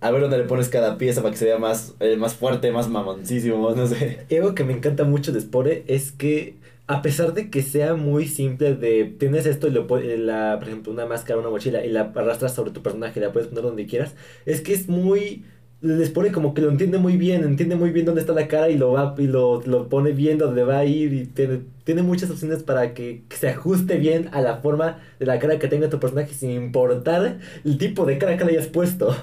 A 0.01 0.11
ver 0.11 0.21
dónde 0.21 0.37
le 0.37 0.43
pones 0.43 0.67
cada 0.67 0.97
pieza 0.97 1.21
para 1.21 1.31
que 1.31 1.37
se 1.37 1.45
vea 1.45 1.57
más, 1.57 1.95
eh, 2.01 2.17
más 2.17 2.35
fuerte, 2.35 2.71
más 2.71 2.89
mamoncísimo, 2.89 3.71
no 3.71 3.87
sé. 3.87 4.25
Y 4.29 4.35
algo 4.35 4.53
que 4.53 4.65
me 4.65 4.73
encanta 4.73 5.05
mucho 5.05 5.31
de 5.31 5.39
Spore 5.39 5.85
es 5.87 6.11
que 6.11 6.57
a 6.87 7.01
pesar 7.01 7.33
de 7.33 7.49
que 7.49 7.61
sea 7.61 7.95
muy 7.95 8.27
simple 8.27 8.75
de 8.75 9.05
tienes 9.05 9.45
esto 9.45 9.67
y 9.67 9.71
lo 9.71 9.87
la 9.87 10.57
por 10.59 10.67
ejemplo 10.67 10.91
una 10.91 11.05
máscara 11.05 11.39
una 11.39 11.49
mochila 11.49 11.85
y 11.85 11.89
la 11.89 12.11
arrastras 12.15 12.53
sobre 12.53 12.71
tu 12.71 12.81
personaje 12.81 13.19
la 13.19 13.31
puedes 13.31 13.47
poner 13.47 13.63
donde 13.63 13.85
quieras 13.85 14.15
es 14.45 14.61
que 14.61 14.73
es 14.73 14.89
muy 14.89 15.45
les 15.79 16.09
pone 16.09 16.31
como 16.31 16.53
que 16.53 16.61
lo 16.61 16.69
entiende 16.69 16.97
muy 16.97 17.17
bien 17.17 17.43
entiende 17.43 17.75
muy 17.75 17.91
bien 17.91 18.05
dónde 18.05 18.21
está 18.21 18.33
la 18.33 18.47
cara 18.47 18.69
y 18.69 18.77
lo 18.77 18.91
va 18.91 19.15
y 19.17 19.27
lo, 19.27 19.61
lo 19.65 19.89
pone 19.89 20.11
bien 20.11 20.37
dónde 20.37 20.63
va 20.63 20.79
a 20.79 20.85
ir 20.85 21.13
y 21.13 21.25
tiene, 21.25 21.61
tiene 21.83 22.03
muchas 22.03 22.29
opciones 22.29 22.63
para 22.63 22.93
que, 22.93 23.23
se 23.29 23.49
ajuste 23.49 23.97
bien 23.97 24.29
a 24.33 24.41
la 24.41 24.57
forma 24.57 24.99
de 25.19 25.25
la 25.25 25.39
cara 25.39 25.59
que 25.59 25.67
tenga 25.67 25.89
tu 25.89 25.99
personaje 25.99 26.33
sin 26.33 26.51
importar 26.51 27.39
el 27.65 27.77
tipo 27.77 28.05
de 28.05 28.17
cara 28.17 28.37
que 28.37 28.45
le 28.45 28.51
hayas 28.51 28.67
puesto 28.67 29.13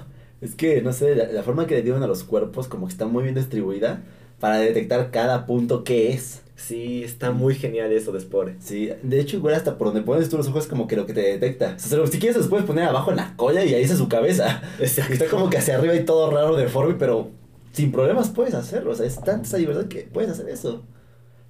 es 0.40 0.54
que 0.54 0.82
no 0.82 0.92
sé 0.92 1.14
la, 1.14 1.26
la 1.26 1.42
forma 1.42 1.66
que 1.66 1.74
le 1.74 1.82
dieron 1.82 2.02
a 2.02 2.06
los 2.06 2.24
cuerpos 2.24 2.68
como 2.68 2.86
que 2.86 2.92
está 2.92 3.06
muy 3.06 3.24
bien 3.24 3.34
distribuida 3.34 4.02
para 4.40 4.58
detectar 4.58 5.10
cada 5.10 5.46
punto 5.46 5.84
que 5.84 6.12
es 6.12 6.42
Sí, 6.60 7.02
está 7.04 7.30
muy 7.30 7.54
genial 7.54 7.90
eso 7.90 8.12
de 8.12 8.20
Spore. 8.20 8.56
Sí, 8.60 8.90
de 9.02 9.18
hecho, 9.18 9.38
igual 9.38 9.54
hasta 9.54 9.78
por 9.78 9.88
donde 9.88 10.02
pones 10.02 10.28
tú 10.28 10.36
los 10.36 10.46
ojos 10.48 10.64
es 10.64 10.70
como 10.70 10.86
que 10.86 10.94
lo 10.94 11.06
que 11.06 11.14
te 11.14 11.22
detecta. 11.22 11.74
O 11.76 11.80
sea, 11.80 12.06
si 12.06 12.18
quieres, 12.18 12.36
los 12.36 12.48
puedes 12.48 12.66
poner 12.66 12.84
abajo 12.84 13.10
en 13.10 13.16
la 13.16 13.34
colla 13.36 13.64
y 13.64 13.72
ahí 13.72 13.82
está 13.82 13.96
su 13.96 14.08
cabeza. 14.08 14.62
Está 14.78 15.06
como 15.30 15.48
que 15.48 15.56
hacia 15.56 15.76
arriba 15.76 15.94
y 15.94 16.04
todo 16.04 16.30
raro, 16.30 16.56
deforme, 16.56 16.94
pero 16.94 17.30
sin 17.72 17.90
problemas 17.90 18.28
puedes 18.28 18.52
hacerlo. 18.54 18.90
O 18.92 18.94
sea, 18.94 19.06
es 19.06 19.20
tanta 19.22 19.48
esa 19.48 19.56
libertad 19.56 19.86
que 19.86 20.02
puedes 20.02 20.30
hacer 20.30 20.50
eso. 20.50 20.84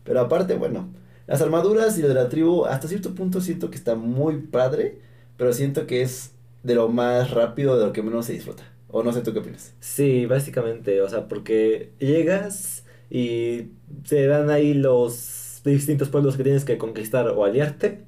Pero 0.04 0.20
aparte, 0.20 0.54
bueno, 0.54 0.88
las 1.26 1.42
armaduras 1.42 1.98
y 1.98 2.02
lo 2.02 2.08
de 2.08 2.14
la 2.14 2.28
tribu, 2.28 2.64
hasta 2.66 2.86
cierto 2.86 3.14
punto 3.14 3.40
siento 3.40 3.68
que 3.68 3.76
está 3.76 3.96
muy 3.96 4.38
padre, 4.38 5.00
pero 5.36 5.52
siento 5.52 5.88
que 5.88 6.02
es 6.02 6.32
de 6.62 6.76
lo 6.76 6.88
más 6.88 7.32
rápido, 7.32 7.78
de 7.78 7.86
lo 7.86 7.92
que 7.92 8.02
menos 8.02 8.26
se 8.26 8.34
disfruta. 8.34 8.62
O 8.90 9.02
no 9.02 9.12
sé 9.12 9.22
tú 9.22 9.32
qué 9.32 9.40
opinas. 9.40 9.74
Sí, 9.80 10.26
básicamente, 10.26 11.00
o 11.00 11.08
sea, 11.08 11.28
porque 11.28 11.92
llegas 11.98 12.84
y 13.08 13.70
se 14.04 14.26
dan 14.26 14.50
ahí 14.50 14.74
los 14.74 15.60
distintos 15.64 16.08
pueblos 16.08 16.36
que 16.36 16.44
tienes 16.44 16.64
que 16.64 16.78
conquistar 16.78 17.28
o 17.28 17.44
aliarte. 17.44 18.04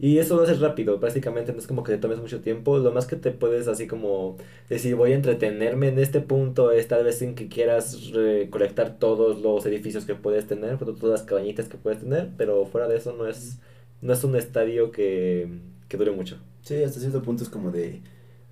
Y 0.00 0.18
eso 0.18 0.36
lo 0.36 0.42
haces 0.44 0.60
rápido, 0.60 1.00
prácticamente 1.00 1.52
no 1.52 1.58
es 1.58 1.66
como 1.66 1.82
que 1.82 1.92
te 1.92 1.98
tomes 1.98 2.20
mucho 2.20 2.40
tiempo. 2.40 2.78
Lo 2.78 2.92
más 2.92 3.06
que 3.06 3.16
te 3.16 3.32
puedes 3.32 3.66
así 3.68 3.86
como 3.88 4.36
decir 4.68 4.94
voy 4.96 5.12
a 5.12 5.16
entretenerme 5.16 5.88
en 5.88 5.98
este 5.98 6.20
punto 6.20 6.70
es 6.72 6.86
tal 6.88 7.04
vez 7.04 7.20
en 7.22 7.34
que 7.34 7.48
quieras 7.48 8.10
recolectar 8.12 8.98
todos 8.98 9.40
los 9.40 9.66
edificios 9.66 10.04
que 10.06 10.14
puedes 10.14 10.46
tener, 10.46 10.78
todas 10.78 11.02
las 11.02 11.22
cabañitas 11.24 11.68
que 11.68 11.78
puedes 11.78 12.00
tener, 12.00 12.30
pero 12.36 12.64
fuera 12.66 12.86
de 12.88 12.96
eso 12.96 13.12
no 13.14 13.26
es, 13.26 13.58
no 14.00 14.12
es 14.12 14.22
un 14.24 14.36
estadio 14.36 14.92
que, 14.92 15.48
que 15.88 15.96
dure 15.96 16.12
mucho. 16.12 16.38
Sí, 16.62 16.82
hasta 16.82 17.00
cierto 17.00 17.22
punto 17.22 17.42
es 17.42 17.50
como 17.50 17.72
de... 17.72 18.00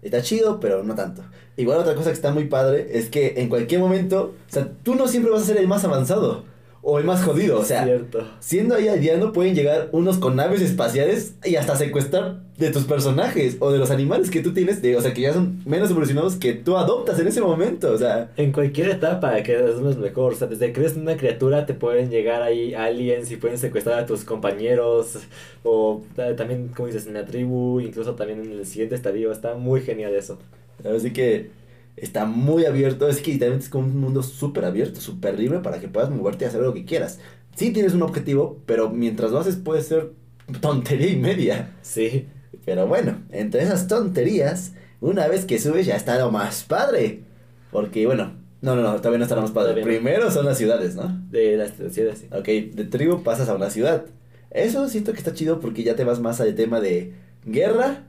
Está 0.07 0.23
chido, 0.23 0.61
pero 0.61 0.83
no 0.83 0.95
tanto. 0.95 1.23
Igual 1.57 1.79
otra 1.81 1.95
cosa 1.95 2.11
que 2.11 2.15
está 2.15 2.33
muy 2.33 2.47
padre 2.47 2.89
es 2.93 3.09
que 3.09 3.35
en 3.37 3.49
cualquier 3.49 3.81
momento, 3.81 4.35
o 4.49 4.53
sea, 4.53 4.71
tú 4.83 4.95
no 4.95 5.09
siempre 5.09 5.33
vas 5.33 5.43
a 5.43 5.47
ser 5.47 5.57
el 5.59 5.69
más 5.69 5.85
avanzado 5.85 6.45
o 6.83 6.99
el 6.99 7.05
más 7.05 7.25
jodido. 7.25 7.59
O 7.59 7.65
sea, 7.65 7.85
Cierto. 7.85 8.27
siendo 8.41 8.75
ahí 8.75 8.89
aldeano 8.89 9.33
pueden 9.33 9.55
llegar 9.55 9.89
unos 9.93 10.19
con 10.19 10.37
naves 10.37 10.61
espaciales 10.61 11.35
y 11.45 11.57
hasta 11.57 11.75
secuestrar 11.77 12.41
de 12.57 12.71
tus 12.71 12.85
personajes 12.85 13.57
o 13.61 13.71
de 13.71 13.79
los 13.79 13.91
animales 13.91 14.31
que 14.31 14.41
tú 14.41 14.55
tienes, 14.55 14.81
de, 14.81 14.97
o 14.97 15.01
sea, 15.03 15.13
que 15.13 15.21
ya 15.21 15.33
son 15.35 15.61
menos 15.67 15.91
evolucionados 15.91 16.37
que 16.37 16.55
tú 16.55 16.77
adoptas 16.77 17.19
en 17.19 17.27
ese 17.29 17.41
momento. 17.43 17.93
O 17.93 17.99
sea, 17.99 18.31
En 18.37 18.53
cualquier 18.53 18.89
etapa 18.91 19.43
que 19.43 19.55
es 19.57 19.77
lo 19.77 19.95
mejor, 19.97 20.33
o 20.33 20.37
sea, 20.37 20.47
desde 20.49 20.69
que 20.69 20.73
crees 20.75 20.97
una 20.97 21.17
criatura 21.17 21.67
te 21.67 21.75
pueden 21.75 22.09
llegar 22.09 22.43
ahí 22.43 22.73
aliens 22.75 23.31
y 23.31 23.37
pueden 23.37 23.59
secuestrar 23.59 23.99
a 23.99 24.07
tus 24.07 24.25
compañeros, 24.25 25.19
o 25.65 26.03
ta- 26.15 26.35
también, 26.37 26.69
como 26.69 26.87
dices, 26.87 27.07
en 27.07 27.15
la 27.15 27.25
tribu, 27.27 27.81
incluso 27.81 28.15
también 28.15 28.41
en 28.43 28.53
el 28.53 28.67
siguiente 28.67 28.95
estadio, 28.95 29.33
está 29.33 29.55
muy 29.55 29.81
genial 29.83 30.15
eso. 30.15 30.39
así 30.85 31.13
que 31.13 31.51
está 31.97 32.27
muy 32.27 32.65
abierto. 32.67 33.09
Es 33.09 33.21
que 33.21 33.33
literalmente 33.33 33.65
es 33.65 33.71
como 33.71 33.87
un 33.87 33.99
mundo 33.99 34.23
súper 34.23 34.65
abierto, 34.65 35.01
súper 35.01 35.39
libre 35.39 35.61
para 35.61 35.81
que 35.81 35.89
puedas 35.89 36.11
moverte 36.11 36.45
y 36.45 36.49
hacer 36.49 36.61
lo 36.61 36.75
que 36.75 36.85
quieras. 36.85 37.19
Sí 37.55 37.71
tienes 37.73 37.95
un 37.95 38.03
objetivo, 38.03 38.61
pero 38.67 38.91
mientras 38.91 39.31
lo 39.33 39.39
haces 39.39 39.57
puede 39.57 39.83
ser 39.83 40.13
tontería 40.61 41.09
y 41.09 41.17
media. 41.17 41.75
Sí, 41.83 42.29
Pero 42.65 42.87
bueno, 42.87 43.23
entre 43.31 43.63
esas 43.63 43.87
tonterías, 43.89 44.73
una 45.01 45.29
vez 45.29 45.45
que 45.45 45.59
subes 45.59 45.87
ya 45.87 45.97
está 45.97 46.19
lo 46.19 46.31
más 46.31 46.65
padre. 46.65 47.23
Porque 47.71 48.07
bueno, 48.07 48.35
no, 48.61 48.75
no, 48.75 48.83
no, 48.83 48.97
todavía 48.97 49.19
no 49.19 49.25
está 49.25 49.37
lo 49.37 49.43
más 49.43 49.51
padre. 49.51 49.83
Primero 49.83 50.31
son 50.31 50.47
las 50.47 50.59
ciudades, 50.59 50.95
¿no? 50.95 51.25
de 51.31 51.57
las 51.57 51.73
ciudades, 51.93 52.21
sí. 52.21 52.27
Ok, 52.31 52.47
de 52.75 52.85
tribu 52.85 53.23
pasas 53.23 53.49
a 53.49 53.55
una 53.55 53.71
ciudad. 53.71 54.07
Eso 54.51 54.89
siento 54.89 55.13
que 55.13 55.19
está 55.19 55.35
chido 55.35 55.61
porque 55.61 55.83
ya 55.83 55.97
te 55.97 56.05
vas 56.05 56.21
más 56.21 56.41
al 56.41 56.55
tema 56.55 56.81
de 56.81 57.13
guerra, 57.45 58.05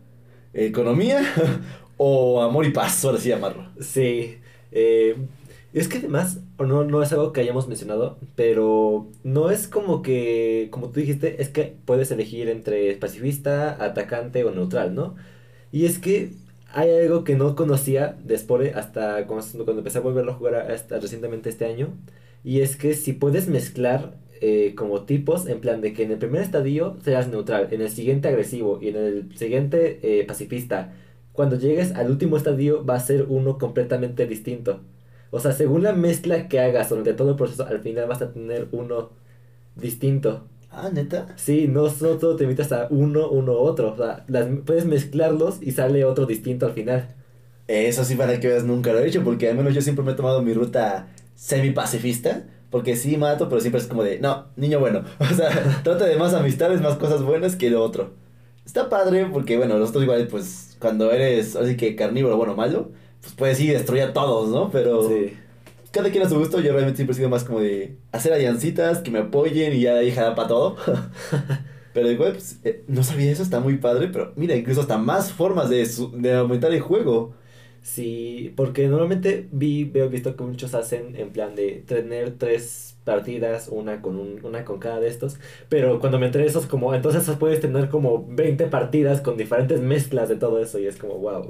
economía 0.53 1.21
o 1.97 2.41
amor 2.41 2.65
y 2.65 2.71
paz, 2.71 3.03
ahora 3.05 3.17
sí 3.19 3.29
llamarlo. 3.29 3.69
Sí, 3.79 4.37
eh, 4.71 5.15
es 5.73 5.87
que 5.87 5.97
además, 5.97 6.39
no, 6.59 6.83
no 6.83 7.03
es 7.03 7.11
algo 7.11 7.33
que 7.33 7.41
hayamos 7.41 7.67
mencionado, 7.67 8.17
pero 8.35 9.07
no 9.23 9.51
es 9.51 9.67
como 9.67 10.01
que, 10.01 10.69
como 10.71 10.89
tú 10.89 10.99
dijiste, 10.99 11.41
es 11.41 11.49
que 11.49 11.75
puedes 11.85 12.09
elegir 12.11 12.49
entre 12.49 12.95
pacifista, 12.95 13.83
atacante 13.83 14.43
o 14.43 14.51
neutral, 14.51 14.95
¿no? 14.95 15.15
Y 15.71 15.85
es 15.85 15.99
que 15.99 16.31
hay 16.73 16.89
algo 16.91 17.23
que 17.23 17.35
no 17.35 17.55
conocía 17.55 18.17
de 18.23 18.37
Spore 18.37 18.73
hasta 18.73 19.25
cuando, 19.27 19.65
cuando 19.65 19.79
empecé 19.79 19.99
a 19.99 20.01
volverlo 20.01 20.31
a 20.31 20.35
jugar 20.35 20.55
hasta 20.71 20.99
recientemente 20.99 21.49
este 21.49 21.65
año, 21.65 21.89
y 22.43 22.61
es 22.61 22.75
que 22.75 22.93
si 22.93 23.13
puedes 23.13 23.47
mezclar 23.47 24.15
eh, 24.41 24.73
como 24.75 25.03
tipos, 25.03 25.47
en 25.47 25.59
plan 25.59 25.81
de 25.81 25.93
que 25.93 26.03
en 26.03 26.11
el 26.11 26.17
primer 26.17 26.41
estadio 26.41 26.97
serás 27.03 27.27
neutral, 27.27 27.67
en 27.71 27.81
el 27.81 27.89
siguiente 27.89 28.27
agresivo 28.27 28.79
y 28.81 28.89
en 28.89 28.95
el 28.95 29.37
siguiente 29.37 29.99
eh, 30.01 30.25
pacifista, 30.25 30.93
cuando 31.37 31.55
llegues 31.55 31.93
al 31.93 32.09
último 32.09 32.35
estadio 32.35 32.83
va 32.83 32.95
a 32.95 32.99
ser 32.99 33.27
uno 33.29 33.59
completamente 33.59 34.25
distinto. 34.25 34.79
O 35.29 35.39
sea, 35.39 35.51
según 35.51 35.83
la 35.83 35.93
mezcla 35.93 36.47
que 36.47 36.59
hagas 36.59 36.89
durante 36.89 37.13
todo 37.13 37.29
el 37.29 37.35
proceso, 37.35 37.67
al 37.67 37.79
final 37.81 38.07
vas 38.07 38.23
a 38.23 38.33
tener 38.33 38.67
uno 38.71 39.11
distinto. 39.75 40.47
Ah, 40.71 40.89
neta. 40.91 41.27
Sí, 41.35 41.67
no 41.67 41.91
solo 41.91 42.35
te 42.35 42.43
limitas 42.43 42.71
a 42.71 42.87
uno, 42.89 43.29
uno, 43.29 43.53
otro. 43.53 43.93
O 43.93 43.97
sea, 43.97 44.25
las, 44.27 44.47
puedes 44.65 44.85
mezclarlos 44.85 45.59
y 45.61 45.73
sale 45.73 46.05
otro 46.05 46.25
distinto 46.25 46.65
al 46.65 46.71
final. 46.71 47.13
Eso 47.67 48.03
sí, 48.03 48.15
para 48.15 48.39
que 48.39 48.47
veas, 48.47 48.63
nunca 48.63 48.91
lo 48.91 48.97
he 48.97 49.07
hecho 49.07 49.23
porque 49.23 49.47
al 49.47 49.57
menos 49.57 49.75
yo 49.75 49.81
siempre 49.81 50.03
me 50.03 50.13
he 50.13 50.15
tomado 50.15 50.41
mi 50.41 50.55
ruta 50.55 51.09
semi-pacifista. 51.35 52.45
Porque 52.71 52.95
sí 52.95 53.15
mato, 53.15 53.47
pero 53.47 53.61
siempre 53.61 53.79
es 53.79 53.85
como 53.85 54.03
de, 54.03 54.19
no, 54.19 54.47
niño 54.55 54.79
bueno. 54.79 55.03
O 55.19 55.35
sea, 55.35 55.49
trata 55.83 56.05
de 56.05 56.15
más 56.15 56.33
amistades, 56.33 56.81
más 56.81 56.95
cosas 56.95 57.21
buenas 57.21 57.55
que 57.55 57.69
lo 57.69 57.83
otro. 57.83 58.09
Está 58.67 58.89
padre 58.89 59.27
porque, 59.31 59.55
bueno, 59.57 59.77
nosotros 59.79 60.03
igual, 60.03 60.27
pues, 60.27 60.75
cuando 60.79 61.09
eres, 61.13 61.55
así 61.55 61.77
que 61.77 61.95
carnívoro, 61.95 62.35
bueno, 62.35 62.53
malo, 62.53 62.91
pues 63.21 63.33
puedes 63.33 63.59
ir 63.61 63.69
y 63.69 63.73
destruir 63.73 64.03
a 64.03 64.13
todos, 64.13 64.49
¿no? 64.49 64.69
Pero 64.71 65.07
Sí. 65.09 65.33
cada 65.91 66.11
quien 66.11 66.23
a 66.25 66.29
su 66.29 66.37
gusto, 66.37 66.59
yo 66.59 66.73
realmente 66.73 66.97
siempre 66.97 67.13
he 67.13 67.15
sido 67.17 67.29
más 67.29 67.45
como 67.45 67.61
de 67.61 67.95
hacer 68.11 68.33
aliancitas, 68.33 68.99
que 68.99 69.09
me 69.09 69.19
apoyen 69.19 69.73
y 69.73 69.79
ya 69.81 69.93
de 69.95 70.01
ahí 70.01 70.11
para 70.11 70.47
todo. 70.47 70.75
pero 71.93 72.11
igual, 72.11 72.33
pues, 72.33 72.59
eh, 72.65 72.83
no 72.87 73.03
sabía 73.03 73.31
eso, 73.31 73.41
está 73.41 73.61
muy 73.61 73.77
padre, 73.77 74.09
pero 74.09 74.33
mira, 74.35 74.53
incluso 74.55 74.81
hasta 74.81 74.97
más 74.97 75.31
formas 75.31 75.69
de, 75.69 75.85
su- 75.85 76.11
de 76.11 76.33
aumentar 76.35 76.73
el 76.73 76.81
juego. 76.81 77.33
Sí, 77.81 78.53
porque 78.57 78.87
normalmente 78.89 79.47
vi, 79.53 79.85
veo 79.85 80.09
visto 80.09 80.35
que 80.35 80.43
muchos 80.43 80.73
hacen 80.75 81.15
en 81.15 81.31
plan 81.31 81.55
de 81.55 81.83
tener 81.87 82.37
tres 82.37 82.96
partidas, 83.07 83.69
una 83.71 84.01
con 84.01 84.17
un, 84.17 84.39
una 84.43 84.63
con 84.63 84.77
cada 84.77 84.99
de 84.99 85.07
estos, 85.07 85.37
pero 85.69 85.99
cuando 85.99 86.19
me 86.19 86.27
enteré 86.27 86.43
de 86.43 86.51
esos 86.51 86.67
como, 86.67 86.93
entonces 86.93 87.27
puedes 87.39 87.59
tener 87.59 87.89
como 87.89 88.27
20 88.29 88.67
partidas 88.67 89.21
con 89.21 89.37
diferentes 89.37 89.81
mezclas 89.81 90.29
de 90.29 90.35
todo 90.35 90.61
eso 90.61 90.77
y 90.77 90.85
es 90.85 90.97
como 90.97 91.15
wow. 91.15 91.47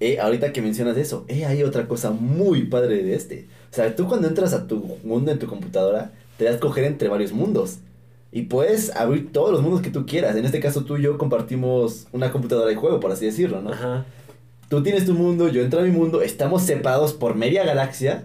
Eh, 0.00 0.18
ahorita 0.18 0.52
que 0.52 0.62
mencionas 0.62 0.96
eso, 0.96 1.24
eh, 1.28 1.44
hay 1.44 1.62
otra 1.62 1.86
cosa 1.86 2.10
muy 2.10 2.64
padre 2.64 3.02
de 3.02 3.14
este. 3.14 3.46
O 3.70 3.74
sea, 3.74 3.94
tú 3.94 4.08
cuando 4.08 4.26
entras 4.26 4.52
a 4.52 4.66
tu 4.66 4.98
mundo 5.04 5.30
en 5.30 5.38
tu 5.38 5.46
computadora, 5.46 6.10
te 6.38 6.44
das 6.44 6.52
a 6.52 6.54
escoger 6.56 6.84
entre 6.84 7.08
varios 7.08 7.32
mundos. 7.32 7.78
Y 8.32 8.42
puedes 8.42 8.96
abrir 8.96 9.30
todos 9.30 9.52
los 9.52 9.60
mundos 9.60 9.82
que 9.82 9.90
tú 9.90 10.06
quieras. 10.06 10.34
En 10.36 10.44
este 10.44 10.58
caso, 10.58 10.84
tú 10.84 10.96
y 10.96 11.02
yo 11.02 11.18
compartimos 11.18 12.06
una 12.12 12.32
computadora 12.32 12.68
de 12.68 12.76
juego, 12.76 12.98
por 12.98 13.12
así 13.12 13.26
decirlo, 13.26 13.60
¿no? 13.60 13.70
Ajá. 13.70 14.06
Tú 14.68 14.82
tienes 14.82 15.04
tu 15.04 15.12
mundo, 15.14 15.48
yo 15.48 15.62
entro 15.62 15.80
a 15.80 15.82
mi 15.84 15.90
mundo, 15.90 16.22
estamos 16.22 16.62
separados 16.62 17.12
por 17.12 17.34
media 17.34 17.62
galaxia, 17.62 18.24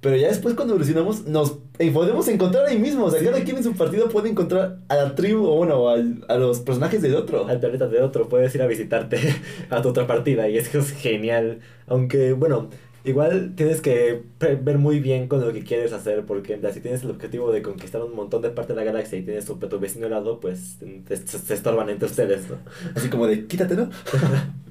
pero 0.00 0.16
ya 0.16 0.28
después 0.28 0.54
cuando 0.54 0.74
evolucionamos 0.74 1.24
nos 1.24 1.56
eh, 1.78 1.90
podemos 1.92 2.26
encontrar 2.28 2.66
ahí 2.66 2.78
mismo. 2.78 3.04
O 3.06 3.10
sea, 3.10 3.20
Sí. 3.20 3.26
cada 3.26 3.42
quien 3.44 3.56
en 3.58 3.64
su 3.64 3.72
partido 3.74 4.08
puede 4.08 4.28
encontrar 4.30 4.78
a 4.88 4.96
la 4.96 5.14
tribu 5.14 5.46
o 5.46 5.56
bueno, 5.56 5.88
al- 5.88 6.24
a 6.28 6.36
los 6.36 6.60
personajes 6.60 7.02
del 7.02 7.14
otro. 7.14 7.46
Al 7.46 7.60
planeta 7.60 7.88
de 7.88 8.02
otro, 8.02 8.28
puedes 8.28 8.54
ir 8.54 8.62
a 8.62 8.66
visitarte 8.66 9.18
a 9.70 9.82
tu 9.82 9.88
otra 9.90 10.06
partida 10.06 10.48
y 10.48 10.58
es 10.58 10.68
que 10.68 10.78
es 10.78 10.90
genial. 10.92 11.60
Aunque, 11.86 12.32
bueno, 12.32 12.68
igual 13.04 13.52
tienes 13.54 13.80
que 13.80 14.22
ver 14.40 14.78
muy 14.78 15.00
bien 15.00 15.28
con 15.28 15.40
lo 15.40 15.52
que 15.52 15.62
quieres 15.62 15.92
hacer, 15.92 16.24
porque 16.26 16.58
si 16.72 16.80
tienes 16.80 17.02
el 17.04 17.10
objetivo 17.10 17.52
de 17.52 17.62
conquistar 17.62 18.02
un 18.02 18.14
montón 18.14 18.42
de 18.42 18.50
parte 18.50 18.72
de 18.74 18.78
la 18.80 18.84
galaxia 18.84 19.18
y 19.18 19.22
tienes 19.22 19.44
tu, 19.46 19.54
tu 19.56 19.78
vecino 19.78 20.06
al 20.06 20.12
lado, 20.12 20.40
pues 20.40 20.78
te- 21.06 21.16
se, 21.16 21.54
estorban 21.54 21.88
entre 21.88 22.06
ustedes, 22.08 22.50
¿no? 22.50 22.56
Así 22.94 23.08
como 23.08 23.26
de, 23.26 23.46
quítate, 23.46 23.76
¿no? 23.76 23.88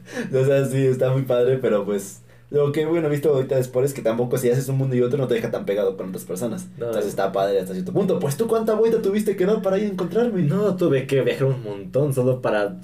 o 0.41 0.45
sea, 0.45 0.65
sí, 0.65 0.85
está 0.85 1.11
muy 1.11 1.23
padre, 1.23 1.57
pero 1.57 1.85
pues... 1.85 2.21
Lo 2.49 2.71
que, 2.71 2.85
bueno, 2.85 3.07
he 3.07 3.09
visto 3.09 3.33
ahorita 3.33 3.57
después 3.57 3.87
es 3.87 3.93
que 3.93 4.01
tampoco 4.01 4.37
si 4.37 4.49
haces 4.49 4.69
un 4.69 4.77
mundo 4.77 4.95
y 4.95 5.01
otro 5.01 5.17
no 5.17 5.27
te 5.27 5.33
deja 5.33 5.51
tan 5.51 5.65
pegado 5.65 5.97
con 5.97 6.09
otras 6.09 6.23
personas. 6.23 6.67
No. 6.77 6.85
Entonces 6.85 7.09
está 7.09 7.33
padre 7.33 7.59
hasta 7.59 7.73
cierto 7.73 7.91
punto. 7.91 8.19
Pues 8.19 8.37
tú 8.37 8.47
cuánta 8.47 8.73
vuelta 8.73 9.01
tuviste 9.01 9.35
que 9.35 9.45
dar 9.45 9.61
para 9.61 9.77
ir 9.77 9.83
a 9.83 9.87
encontrarme. 9.87 10.43
No, 10.43 10.75
tuve 10.77 11.05
que 11.05 11.21
viajar 11.21 11.45
un 11.45 11.61
montón 11.61 12.13
solo 12.13 12.41
para... 12.41 12.79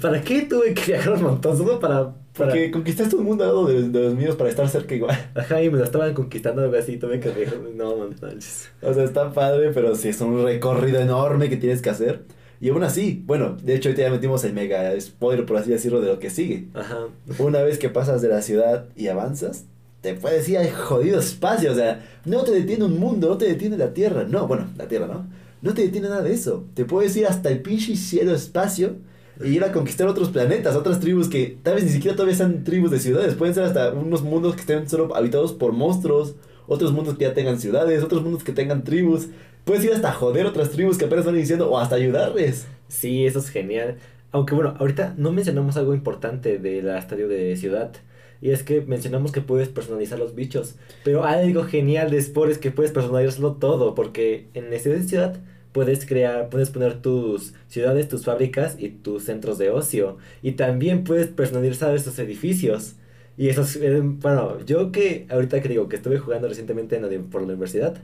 ¿Para 0.00 0.22
qué 0.22 0.42
tuve 0.42 0.72
que 0.72 0.92
viajar 0.92 1.12
un 1.12 1.22
montón? 1.24 1.58
Solo 1.58 1.78
para... 1.78 2.04
para... 2.04 2.14
Porque 2.32 2.70
conquistaste 2.70 3.16
un 3.16 3.24
mundo 3.24 3.44
al 3.44 3.50
lado 3.50 3.66
de, 3.66 3.88
de 3.90 4.00
los 4.02 4.14
míos 4.14 4.36
para 4.36 4.48
estar 4.48 4.66
cerca 4.66 4.94
igual. 4.94 5.30
Ajá, 5.34 5.62
y 5.62 5.68
me 5.68 5.76
lo 5.76 5.84
estaban 5.84 6.14
conquistando 6.14 6.62
algo 6.62 6.76
así, 6.76 6.96
tuve 6.96 7.20
que 7.20 7.28
viajar... 7.28 7.58
No, 7.74 7.96
no 7.96 8.08
manches. 8.22 8.70
O 8.80 8.94
sea, 8.94 9.04
está 9.04 9.30
padre, 9.32 9.72
pero 9.74 9.94
sí 9.94 10.08
es 10.08 10.22
un 10.22 10.42
recorrido 10.42 11.00
enorme 11.00 11.50
que 11.50 11.58
tienes 11.58 11.82
que 11.82 11.90
hacer. 11.90 12.22
Y 12.60 12.68
aún 12.68 12.84
así, 12.84 13.22
bueno, 13.26 13.56
de 13.62 13.74
hecho 13.74 13.88
ahorita 13.88 14.02
ya 14.02 14.10
metimos 14.10 14.44
el 14.44 14.52
mega 14.52 14.98
spoiler, 15.00 15.46
por 15.46 15.56
así 15.56 15.70
decirlo, 15.70 16.00
de 16.00 16.08
lo 16.08 16.18
que 16.18 16.28
sigue. 16.28 16.68
Ajá. 16.74 17.06
Una 17.38 17.62
vez 17.62 17.78
que 17.78 17.88
pasas 17.88 18.20
de 18.20 18.28
la 18.28 18.42
ciudad 18.42 18.86
y 18.96 19.08
avanzas, 19.08 19.64
te 20.02 20.14
puedes 20.14 20.48
ir 20.48 20.58
al 20.58 20.70
jodido 20.70 21.18
espacio. 21.18 21.72
O 21.72 21.74
sea, 21.74 22.04
no 22.24 22.42
te 22.42 22.52
detiene 22.52 22.84
un 22.84 22.98
mundo, 22.98 23.28
no 23.28 23.38
te 23.38 23.46
detiene 23.46 23.78
la 23.78 23.94
tierra. 23.94 24.24
No, 24.24 24.46
bueno, 24.46 24.68
la 24.76 24.88
tierra, 24.88 25.06
¿no? 25.06 25.26
No 25.62 25.74
te 25.74 25.82
detiene 25.82 26.08
nada 26.08 26.22
de 26.22 26.32
eso. 26.32 26.64
Te 26.74 26.84
puedes 26.84 27.16
ir 27.16 27.26
hasta 27.26 27.50
el 27.50 27.60
pinche 27.60 27.96
cielo 27.96 28.34
espacio 28.34 28.96
y 29.42 29.48
ir 29.48 29.64
a 29.64 29.72
conquistar 29.72 30.06
otros 30.06 30.28
planetas, 30.28 30.76
otras 30.76 31.00
tribus 31.00 31.28
que 31.28 31.58
tal 31.62 31.76
vez 31.76 31.84
ni 31.84 31.90
siquiera 31.90 32.14
todavía 32.14 32.36
sean 32.36 32.64
tribus 32.64 32.90
de 32.90 32.98
ciudades. 32.98 33.34
Pueden 33.34 33.54
ser 33.54 33.64
hasta 33.64 33.92
unos 33.92 34.22
mundos 34.22 34.54
que 34.54 34.60
estén 34.60 34.88
solo 34.88 35.14
habitados 35.14 35.52
por 35.52 35.72
monstruos, 35.72 36.34
otros 36.66 36.92
mundos 36.92 37.16
que 37.16 37.24
ya 37.24 37.34
tengan 37.34 37.58
ciudades, 37.58 38.02
otros 38.02 38.22
mundos 38.22 38.44
que 38.44 38.52
tengan 38.52 38.84
tribus. 38.84 39.28
Puedes 39.64 39.84
ir 39.84 39.92
hasta 39.92 40.12
joder 40.12 40.46
otras 40.46 40.70
tribus 40.70 40.98
que 40.98 41.04
apenas 41.04 41.26
van 41.26 41.36
iniciando 41.36 41.70
o 41.70 41.78
hasta 41.78 41.96
ayudarles. 41.96 42.66
Sí, 42.88 43.26
eso 43.26 43.38
es 43.38 43.50
genial. 43.50 43.96
Aunque 44.32 44.54
bueno, 44.54 44.74
ahorita 44.78 45.14
no 45.16 45.32
mencionamos 45.32 45.76
algo 45.76 45.94
importante 45.94 46.58
del 46.58 46.88
estadio 46.88 47.28
de 47.28 47.56
ciudad. 47.56 47.92
Y 48.40 48.50
es 48.50 48.62
que 48.62 48.80
mencionamos 48.80 49.32
que 49.32 49.42
puedes 49.42 49.68
personalizar 49.68 50.18
los 50.18 50.34
bichos. 50.34 50.76
Pero 51.04 51.24
algo 51.24 51.64
genial 51.64 52.10
de 52.10 52.22
Spore 52.22 52.52
es 52.52 52.58
que 52.58 52.70
puedes 52.70 52.92
personalizarlo 52.92 53.54
todo. 53.54 53.94
Porque 53.94 54.48
en 54.54 54.72
estadio 54.72 54.98
de 54.98 55.04
ciudad 55.04 55.36
puedes 55.72 56.06
crear, 56.06 56.48
puedes 56.48 56.70
poner 56.70 57.02
tus 57.02 57.54
ciudades, 57.68 58.08
tus 58.08 58.24
fábricas 58.24 58.76
y 58.78 58.88
tus 58.88 59.24
centros 59.24 59.58
de 59.58 59.70
ocio. 59.70 60.16
Y 60.42 60.52
también 60.52 61.04
puedes 61.04 61.28
personalizar 61.28 61.94
esos 61.94 62.18
edificios. 62.18 62.94
Y 63.36 63.48
eso 63.48 63.62
es, 63.62 63.76
eh, 63.76 64.00
bueno, 64.02 64.58
yo 64.64 64.92
que 64.92 65.26
ahorita 65.30 65.60
que 65.62 65.68
digo 65.68 65.88
que 65.88 65.96
estuve 65.96 66.18
jugando 66.18 66.48
recientemente 66.48 66.96
en 66.96 67.24
por 67.24 67.42
la 67.42 67.48
universidad, 67.48 67.96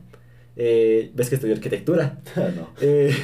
eh, 0.56 1.10
ves 1.14 1.28
que 1.28 1.36
estudié 1.36 1.54
arquitectura. 1.54 2.20
no. 2.36 2.70
Eh, 2.80 3.14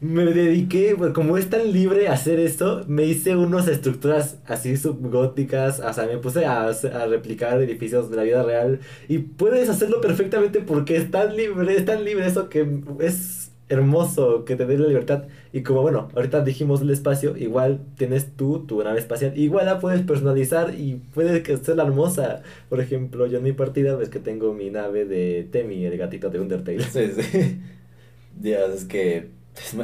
me 0.00 0.24
dediqué, 0.24 0.94
pues, 0.96 1.12
como 1.12 1.38
es 1.38 1.48
tan 1.48 1.72
libre 1.72 2.08
hacer 2.08 2.38
esto, 2.38 2.84
me 2.86 3.04
hice 3.04 3.36
unas 3.36 3.68
estructuras 3.68 4.38
así 4.46 4.76
subgóticas, 4.76 5.80
o 5.80 5.92
sea, 5.92 6.06
me 6.06 6.18
puse 6.18 6.44
a, 6.44 6.68
a 6.68 7.06
replicar 7.06 7.60
edificios 7.62 8.10
de 8.10 8.16
la 8.16 8.22
vida 8.24 8.42
real 8.42 8.80
y 9.08 9.18
puedes 9.18 9.68
hacerlo 9.70 10.00
perfectamente 10.00 10.60
porque 10.60 10.96
es 10.96 11.10
tan 11.10 11.34
libre, 11.36 11.74
es 11.76 11.86
tan 11.86 12.04
libre 12.04 12.26
eso 12.26 12.50
que 12.50 12.66
es 13.00 13.43
hermoso 13.68 14.44
que 14.44 14.56
te 14.56 14.66
dé 14.66 14.78
la 14.78 14.88
libertad. 14.88 15.24
Y 15.52 15.62
como 15.62 15.82
bueno, 15.82 16.08
ahorita 16.14 16.42
dijimos 16.42 16.82
el 16.82 16.90
espacio, 16.90 17.36
igual 17.36 17.80
tienes 17.96 18.36
tú 18.36 18.66
tu 18.66 18.82
nave 18.82 18.98
espacial, 18.98 19.36
igual 19.38 19.66
la 19.66 19.80
puedes 19.80 20.02
personalizar 20.02 20.74
y 20.74 20.96
puede 21.14 21.42
que 21.42 21.52
hermosa. 21.52 22.42
Por 22.68 22.80
ejemplo, 22.80 23.26
yo 23.26 23.38
en 23.38 23.44
mi 23.44 23.52
partida 23.52 23.96
ves 23.96 24.08
que 24.08 24.20
tengo 24.20 24.52
mi 24.52 24.70
nave 24.70 25.04
de 25.04 25.48
Temi, 25.50 25.84
el 25.84 25.96
gatito 25.96 26.30
de 26.30 26.40
Undertale. 26.40 26.82
Sí, 26.84 27.10
sí. 27.16 27.60
Dios, 28.40 28.74
es 28.74 28.84
que 28.84 29.30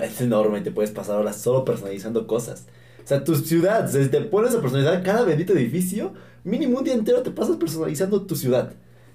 es, 0.02 0.20
enorme, 0.20 0.60
te 0.60 0.70
puedes 0.70 0.90
pasar 0.90 1.16
horas 1.16 1.36
solo 1.36 1.64
personalizando 1.64 2.26
cosas. 2.26 2.66
O 3.02 3.06
sea, 3.06 3.24
tu 3.24 3.34
ciudad, 3.34 3.90
si 3.90 4.08
te 4.08 4.20
pones 4.22 4.54
a 4.54 4.60
personalizar 4.60 5.02
cada 5.02 5.24
bendito 5.24 5.52
edificio, 5.52 6.12
mínimo 6.44 6.78
un 6.78 6.84
día 6.84 6.94
entero 6.94 7.22
te 7.22 7.30
pasas 7.30 7.56
personalizando 7.56 8.22
tu 8.22 8.36
ciudad. 8.36 8.72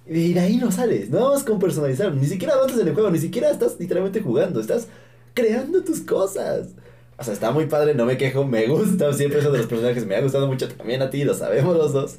Y 0.07 0.33
de 0.33 0.39
ahí 0.39 0.57
no 0.57 0.71
sales, 0.71 1.09
no 1.09 1.31
vas 1.31 1.43
con 1.43 1.57
personalizar, 1.57 2.13
ni 2.13 2.27
siquiera 2.27 2.53
avanzas 2.53 2.79
en 2.79 2.87
el 2.87 2.93
juego, 2.93 3.09
ni 3.09 3.17
siquiera 3.17 3.49
estás 3.49 3.79
literalmente 3.79 4.21
jugando, 4.21 4.59
estás 4.59 4.87
creando 5.33 5.83
tus 5.83 6.01
cosas. 6.01 6.69
O 7.17 7.23
sea, 7.23 7.33
está 7.33 7.51
muy 7.51 7.65
padre, 7.65 7.95
no 7.95 8.05
me 8.05 8.17
quejo, 8.17 8.45
me 8.45 8.67
gusta, 8.67 9.13
siempre 9.13 9.39
eso 9.39 9.51
de 9.51 9.59
los 9.59 9.67
personajes 9.67 10.05
me 10.05 10.15
ha 10.15 10.21
gustado 10.21 10.47
mucho 10.47 10.67
también 10.67 11.01
a 11.01 11.09
ti, 11.09 11.23
lo 11.23 11.33
sabemos 11.33 11.75
los 11.75 11.93
dos. 11.93 12.17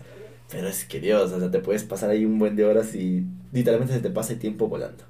Pero 0.51 0.69
es 0.69 0.85
que 0.85 1.01
Dios, 1.01 1.33
o 1.33 1.39
sea, 1.39 1.51
te 1.51 1.61
puedes 1.61 1.85
pasar 1.85 2.11
ahí 2.11 2.25
un 2.25 2.39
buen 2.39 2.57
de 2.57 2.65
horas 2.65 2.95
y 2.95 3.25
literalmente 3.53 3.95
se 3.95 4.01
te 4.01 4.11
pasa 4.11 4.33
el 4.33 4.39
tiempo 4.39 4.69
volando. 4.69 5.05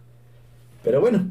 Pero 0.83 1.01
bueno, 1.01 1.27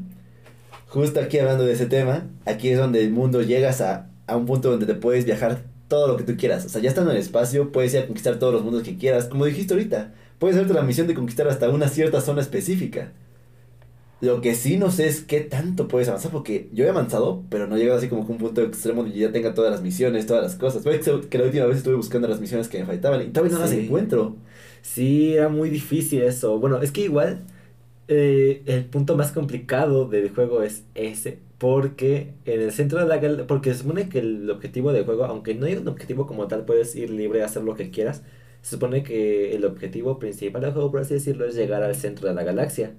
justo 0.88 1.20
aquí 1.20 1.38
hablando 1.38 1.64
de 1.64 1.72
ese 1.72 1.86
tema, 1.86 2.26
aquí 2.44 2.70
es 2.70 2.78
donde 2.78 3.02
el 3.02 3.10
mundo 3.10 3.42
llegas 3.42 3.80
a, 3.80 4.10
a 4.26 4.36
un 4.36 4.46
punto 4.46 4.70
donde 4.70 4.86
te 4.86 4.94
puedes 4.94 5.24
viajar 5.24 5.62
todo 5.88 6.08
lo 6.08 6.16
que 6.16 6.24
tú 6.24 6.36
quieras. 6.36 6.64
O 6.64 6.68
sea, 6.68 6.80
ya 6.80 6.88
estando 6.88 7.10
en 7.10 7.16
el 7.18 7.22
espacio, 7.22 7.70
puedes 7.70 7.94
ir 7.94 8.00
a 8.00 8.06
conquistar 8.06 8.38
todos 8.38 8.52
los 8.52 8.64
mundos 8.64 8.82
que 8.82 8.96
quieras, 8.96 9.26
como 9.26 9.44
dijiste 9.44 9.74
ahorita 9.74 10.12
puedes 10.38 10.56
hacerte 10.56 10.74
la 10.74 10.82
misión 10.82 11.06
de 11.06 11.14
conquistar 11.14 11.48
hasta 11.48 11.68
una 11.70 11.88
cierta 11.88 12.20
zona 12.20 12.40
específica. 12.40 13.12
Lo 14.20 14.40
que 14.40 14.54
sí 14.54 14.78
no 14.78 14.90
sé 14.90 15.08
es 15.08 15.20
qué 15.20 15.40
tanto 15.40 15.88
puedes 15.88 16.08
avanzar, 16.08 16.32
porque 16.32 16.70
yo 16.72 16.86
he 16.86 16.88
avanzado, 16.88 17.42
pero 17.50 17.66
no 17.66 17.76
he 17.76 17.78
llegado 17.78 17.98
así 17.98 18.08
como 18.08 18.22
a 18.22 18.26
un 18.26 18.38
punto 18.38 18.62
extremo 18.62 19.02
donde 19.02 19.18
ya 19.18 19.30
tenga 19.30 19.52
todas 19.52 19.70
las 19.70 19.82
misiones, 19.82 20.26
todas 20.26 20.42
las 20.42 20.54
cosas. 20.56 20.82
que 21.28 21.38
la 21.38 21.44
última 21.44 21.66
vez 21.66 21.78
estuve 21.78 21.96
buscando 21.96 22.26
las 22.26 22.40
misiones 22.40 22.68
que 22.68 22.78
me 22.78 22.86
faltaban 22.86 23.22
y 23.22 23.26
todavía 23.26 23.54
no 23.54 23.60
las 23.60 23.72
encuentro. 23.72 24.36
Sí, 24.80 25.34
era 25.34 25.48
muy 25.50 25.68
difícil 25.68 26.22
eso. 26.22 26.58
Bueno, 26.58 26.80
es 26.80 26.92
que 26.92 27.02
igual 27.02 27.42
eh, 28.08 28.62
el 28.66 28.86
punto 28.86 29.16
más 29.16 29.32
complicado 29.32 30.08
del 30.08 30.30
juego 30.30 30.62
es 30.62 30.84
ese, 30.94 31.38
porque 31.58 32.32
en 32.46 32.62
el 32.62 32.72
centro 32.72 33.04
de 33.04 33.06
la 33.06 33.46
porque 33.46 33.72
se 33.74 33.80
supone 33.80 34.08
que 34.08 34.20
el 34.20 34.50
objetivo 34.50 34.92
del 34.92 35.04
juego, 35.04 35.26
aunque 35.26 35.54
no 35.54 35.66
hay 35.66 35.74
un 35.74 35.88
objetivo 35.88 36.26
como 36.26 36.46
tal, 36.46 36.64
puedes 36.64 36.96
ir 36.96 37.10
libre 37.10 37.42
a 37.42 37.46
hacer 37.46 37.62
lo 37.64 37.74
que 37.74 37.90
quieras 37.90 38.22
se 38.66 38.70
supone 38.70 39.04
que 39.04 39.54
el 39.54 39.64
objetivo 39.64 40.18
principal 40.18 40.60
del 40.60 40.72
juego, 40.72 40.90
por 40.90 41.00
así 41.00 41.14
decirlo, 41.14 41.46
es 41.46 41.54
llegar 41.54 41.84
al 41.84 41.94
centro 41.94 42.26
de 42.26 42.34
la 42.34 42.42
galaxia. 42.42 42.94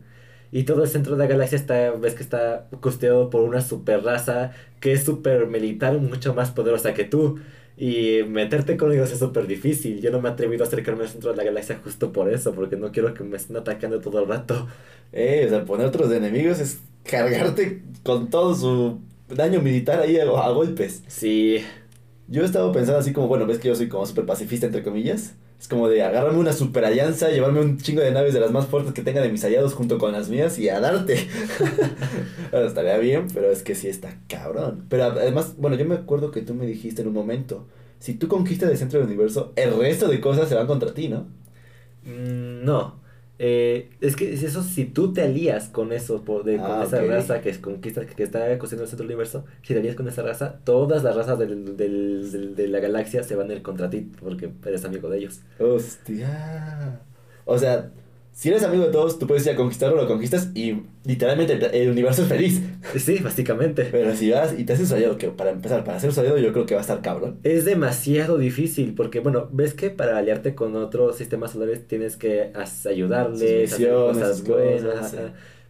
Y 0.49 0.63
todo 0.63 0.83
el 0.83 0.89
centro 0.89 1.17
de 1.17 1.19
la 1.19 1.27
galaxia 1.27 1.57
está, 1.57 1.91
ves 1.91 2.13
que 2.15 2.23
está 2.23 2.69
custodiado 2.81 3.29
por 3.29 3.43
una 3.43 3.59
super 3.59 4.01
raza 4.01 4.51
que 4.79 4.93
es 4.93 5.03
super 5.03 5.45
militar, 5.47 5.99
mucho 5.99 6.33
más 6.33 6.51
poderosa 6.51 6.93
que 6.93 7.03
tú. 7.03 7.39
Y 7.75 8.19
meterte 8.29 8.77
con 8.77 8.93
ellos 8.93 9.11
es 9.11 9.19
súper 9.19 9.45
difícil. 9.45 9.99
Yo 10.01 10.09
no 10.09 10.21
me 10.21 10.29
he 10.29 10.31
atrevido 10.31 10.63
a 10.63 10.67
acercarme 10.67 11.03
al 11.03 11.09
centro 11.09 11.31
de 11.31 11.35
la 11.37 11.43
galaxia 11.43 11.81
justo 11.83 12.13
por 12.13 12.31
eso, 12.31 12.53
porque 12.55 12.77
no 12.77 12.93
quiero 12.93 13.13
que 13.13 13.25
me 13.25 13.35
estén 13.35 13.57
atacando 13.57 13.99
todo 13.99 14.21
el 14.21 14.27
rato. 14.29 14.67
Eh, 15.11 15.43
o 15.47 15.49
sea, 15.49 15.65
poner 15.65 15.87
otros 15.87 16.09
enemigos 16.13 16.59
es 16.61 16.79
cargarte 17.03 17.83
con 18.03 18.29
todo 18.29 18.55
su 18.55 19.01
daño 19.27 19.61
militar 19.61 19.99
ahí 19.99 20.17
a, 20.17 20.23
a 20.23 20.49
golpes. 20.51 21.03
Sí. 21.07 21.61
Yo 22.29 22.41
he 22.41 22.45
estado 22.45 22.71
pensando 22.73 22.99
así 22.99 23.13
como, 23.13 23.27
bueno, 23.27 23.45
ves 23.45 23.57
que 23.59 23.69
yo 23.69 23.75
soy 23.75 23.87
como 23.87 24.05
súper 24.05 24.25
pacifista, 24.25 24.65
entre 24.65 24.83
comillas. 24.83 25.35
Es 25.59 25.67
como 25.67 25.87
de 25.87 26.03
agarrarme 26.03 26.39
una 26.39 26.53
super 26.53 26.83
alianza, 26.83 27.29
llevarme 27.29 27.61
un 27.61 27.77
chingo 27.77 28.01
de 28.01 28.11
naves 28.11 28.33
de 28.33 28.41
las 28.41 28.51
más 28.51 28.67
fuertes 28.67 28.93
que 28.93 29.01
tenga 29.01 29.21
de 29.21 29.29
mis 29.29 29.43
aliados 29.43 29.73
junto 29.73 29.97
con 29.97 30.11
las 30.11 30.29
mías 30.29 30.59
y 30.59 30.69
a 30.69 30.79
darte. 30.79 31.15
estaría 32.51 32.97
bien, 32.97 33.27
pero 33.33 33.49
es 33.49 33.63
que 33.63 33.75
sí 33.75 33.87
está 33.87 34.19
cabrón. 34.27 34.85
Pero 34.89 35.05
además, 35.05 35.55
bueno, 35.57 35.77
yo 35.77 35.85
me 35.85 35.95
acuerdo 35.95 36.31
que 36.31 36.41
tú 36.41 36.53
me 36.53 36.65
dijiste 36.65 37.01
en 37.01 37.07
un 37.07 37.13
momento, 37.13 37.65
si 37.99 38.13
tú 38.13 38.27
conquistas 38.27 38.69
el 38.69 38.77
centro 38.77 38.99
del 38.99 39.07
universo, 39.07 39.53
el 39.55 39.77
resto 39.77 40.07
de 40.09 40.19
cosas 40.19 40.49
se 40.49 40.55
van 40.55 40.67
contra 40.67 40.93
ti, 40.93 41.07
¿no? 41.07 41.27
Mm, 42.03 42.65
no. 42.65 43.06
Eh, 43.39 43.91
es 44.01 44.15
que 44.15 44.33
eso 44.33 44.63
si 44.63 44.85
tú 44.85 45.13
te 45.13 45.21
alías 45.21 45.69
con 45.69 45.93
eso, 45.93 46.19
de, 46.43 46.57
con 46.57 46.71
ah, 46.71 46.83
esa 46.85 47.01
raza 47.01 47.41
que 47.41 47.55
conquista, 47.59 48.05
que 48.05 48.23
está 48.23 48.57
cosiendo 48.57 48.83
el 48.83 48.89
centro 48.89 49.03
del 49.05 49.15
universo, 49.15 49.45
si 49.61 49.73
te 49.73 49.79
alías 49.79 49.95
con 49.95 50.07
esa 50.07 50.23
raza, 50.23 50.59
todas 50.63 51.03
las 51.03 51.15
razas 51.15 51.37
del, 51.37 51.77
del, 51.77 52.55
de 52.55 52.67
la 52.67 52.79
galaxia 52.79 53.23
se 53.23 53.35
van 53.35 53.51
a 53.51 53.53
ir 53.53 53.61
contra 53.61 53.89
ti 53.89 54.09
porque 54.19 54.51
eres 54.65 54.85
amigo 54.85 55.09
de 55.09 55.19
ellos. 55.19 55.41
Hostia. 55.59 57.01
O 57.45 57.57
sea, 57.57 57.91
si 58.37 58.49
eres 58.49 58.61
amigo 58.61 58.85
de 58.85 58.91
todos, 58.91 59.17
tú 59.17 59.25
puedes 59.25 59.43
ir 59.47 59.53
a 59.53 59.55
conquistarlo, 59.55 59.95
lo 59.95 60.07
conquistas 60.07 60.51
y 60.53 60.83
literalmente 61.05 61.57
el 61.73 61.89
universo 61.89 62.21
es 62.21 62.27
feliz. 62.27 62.61
Sí, 62.95 63.17
básicamente. 63.17 63.87
Pero 63.91 64.15
si 64.15 64.29
vas 64.29 64.53
y 64.55 64.63
te 64.63 64.73
haces 64.73 64.91
un 64.91 64.97
aliado, 64.97 65.17
que 65.17 65.29
para 65.29 65.49
empezar, 65.49 65.83
para 65.83 65.97
un 65.97 66.19
aliado 66.19 66.37
yo 66.37 66.53
creo 66.53 66.67
que 66.67 66.75
va 66.75 66.81
a 66.81 66.83
estar 66.83 67.01
cabrón. 67.01 67.39
Es 67.41 67.65
demasiado 67.65 68.37
difícil 68.37 68.93
porque, 68.93 69.21
bueno, 69.21 69.49
ves 69.51 69.73
que 69.73 69.89
para 69.89 70.19
aliarte 70.19 70.53
con 70.53 70.75
otros 70.75 71.17
sistemas 71.17 71.53
solares 71.53 71.87
tienes 71.87 72.15
que 72.15 72.51
ayudarles, 72.87 73.73
hacer 73.73 73.89
cosas 73.89 74.43
buenas. 74.43 75.15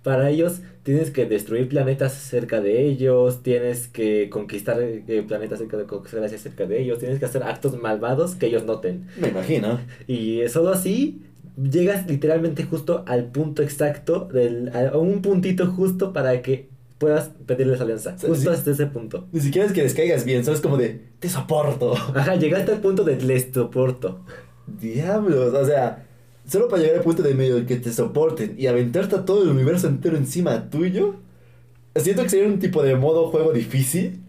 Para 0.03 0.29
ellos 0.29 0.59
tienes 0.83 1.09
que 1.09 1.25
destruir 1.25 1.69
planetas 1.69 2.15
cerca 2.15 2.59
de 2.59 2.85
ellos, 2.85 3.43
tienes 3.43 3.87
que 3.87 4.29
conquistar 4.29 4.81
eh, 4.81 5.23
planetas 5.25 5.59
cerca 5.59 5.77
de, 5.77 6.37
cerca 6.37 6.65
de 6.65 6.81
ellos, 6.81 6.99
tienes 6.99 7.19
que 7.19 7.25
hacer 7.25 7.43
actos 7.43 7.81
malvados 7.81 8.35
que 8.35 8.47
ellos 8.47 8.65
noten. 8.65 9.07
Me 9.21 9.29
imagino. 9.29 9.79
Y 10.05 10.41
solo 10.49 10.71
así 10.71 11.21
llegas 11.57 12.07
literalmente 12.07 12.63
justo 12.63 13.03
al 13.07 13.25
punto 13.25 13.63
exacto, 13.63 14.27
del, 14.31 14.71
a 14.75 14.97
un 14.97 15.21
puntito 15.21 15.67
justo 15.67 16.13
para 16.13 16.41
que 16.41 16.69
puedas 16.97 17.31
pedirles 17.45 17.81
alianza. 17.81 18.15
justo 18.19 18.51
hasta 18.51 18.71
ese 18.71 18.87
punto. 18.87 19.27
Ni 19.31 19.41
siquiera 19.41 19.67
es 19.67 19.73
que 19.73 19.83
descaigas 19.83 20.25
bien, 20.25 20.43
solo 20.43 20.55
es 20.55 20.61
como 20.61 20.77
de, 20.77 21.01
te 21.19 21.29
soporto. 21.29 21.93
Ajá, 22.15 22.35
llegaste 22.35 22.71
al 22.71 22.81
punto 22.81 23.03
de 23.03 23.21
les 23.21 23.49
soporto. 23.53 24.21
Diablos, 24.67 25.53
o 25.53 25.65
sea, 25.65 26.05
solo 26.47 26.67
para 26.67 26.81
llegar 26.81 26.97
al 26.97 27.03
punto 27.03 27.23
de 27.23 27.33
medio 27.33 27.55
de 27.55 27.65
que 27.65 27.77
te 27.77 27.91
soporten 27.91 28.55
y 28.57 28.67
aventarte 28.67 29.15
a 29.15 29.25
todo 29.25 29.43
el 29.43 29.49
universo 29.49 29.87
entero 29.87 30.17
encima 30.17 30.69
tuyo, 30.69 31.15
siento 31.95 32.23
que 32.23 32.29
sería 32.29 32.47
un 32.47 32.59
tipo 32.59 32.83
de 32.83 32.95
modo 32.95 33.29
juego 33.29 33.51
difícil 33.53 34.21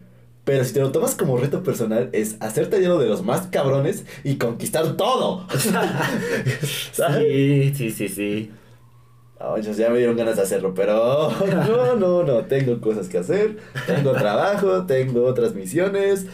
pero 0.48 0.64
si 0.64 0.72
te 0.72 0.80
lo 0.80 0.90
tomas 0.90 1.14
como 1.14 1.36
reto 1.36 1.62
personal, 1.62 2.08
es 2.12 2.38
hacerte 2.40 2.80
lleno 2.80 2.96
de 2.96 3.06
los 3.06 3.22
más 3.22 3.48
cabrones 3.48 4.06
y 4.24 4.36
conquistar 4.36 4.96
todo. 4.96 5.46
sí, 5.52 7.74
sí, 7.74 7.90
sí, 7.90 8.08
sí. 8.08 8.50
ya 9.76 9.90
me 9.90 9.98
dieron 9.98 10.16
ganas 10.16 10.36
de 10.36 10.42
hacerlo, 10.42 10.72
pero 10.72 11.30
no, 11.46 11.96
no, 11.96 12.22
no, 12.22 12.46
tengo 12.46 12.80
cosas 12.80 13.08
que 13.08 13.18
hacer, 13.18 13.58
tengo 13.86 14.12
trabajo, 14.12 14.86
tengo 14.86 15.26
otras 15.26 15.54
misiones. 15.54 16.24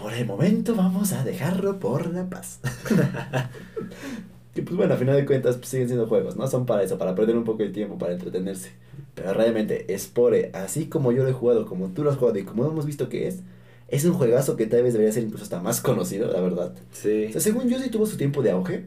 Por 0.00 0.14
el 0.14 0.24
momento 0.24 0.74
vamos 0.74 1.12
a 1.12 1.22
dejarlo 1.22 1.78
por 1.78 2.10
la 2.10 2.24
paz. 2.24 2.60
y 4.54 4.62
pues 4.62 4.76
bueno, 4.78 4.94
a 4.94 4.96
final 4.96 5.16
de 5.16 5.26
cuentas 5.26 5.58
pues, 5.58 5.68
siguen 5.68 5.88
siendo 5.88 6.06
juegos, 6.06 6.36
¿no? 6.36 6.46
Son 6.46 6.64
para 6.64 6.84
eso, 6.84 6.96
para 6.96 7.14
perder 7.14 7.36
un 7.36 7.44
poco 7.44 7.64
de 7.64 7.68
tiempo, 7.68 7.98
para 7.98 8.14
entretenerse. 8.14 8.70
Pero 9.14 9.34
realmente, 9.34 9.84
Spore, 9.98 10.52
así 10.54 10.86
como 10.86 11.12
yo 11.12 11.22
lo 11.22 11.28
he 11.28 11.34
jugado, 11.34 11.66
como 11.66 11.88
tú 11.88 12.02
lo 12.02 12.10
has 12.10 12.16
jugado 12.16 12.38
y 12.38 12.44
como 12.44 12.64
hemos 12.64 12.86
visto 12.86 13.10
que 13.10 13.28
es, 13.28 13.42
es 13.88 14.04
un 14.04 14.12
juegazo 14.12 14.56
que 14.56 14.66
tal 14.66 14.82
vez 14.82 14.92
debería 14.92 15.12
ser 15.12 15.24
incluso 15.24 15.44
hasta 15.44 15.60
más 15.60 15.80
conocido, 15.80 16.30
la 16.30 16.40
verdad. 16.40 16.74
Sí. 16.92 17.26
O 17.28 17.32
sea, 17.32 17.40
según 17.40 17.68
yo 17.68 17.78
sí 17.78 17.90
tuvo 17.90 18.06
su 18.06 18.16
tiempo 18.16 18.42
de 18.42 18.50
auge. 18.50 18.84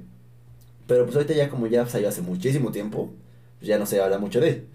Pero 0.88 1.06
pues 1.06 1.16
ahorita 1.16 1.34
ya 1.34 1.50
como 1.50 1.68
ya 1.68 1.86
salió 1.88 2.10
hace 2.10 2.22
muchísimo 2.22 2.72
tiempo, 2.72 3.12
pues 3.60 3.68
ya 3.68 3.80
no 3.80 3.86
se 3.86 4.02
habla 4.02 4.20
mucho 4.20 4.40
de 4.40 4.50
él. 4.50 4.66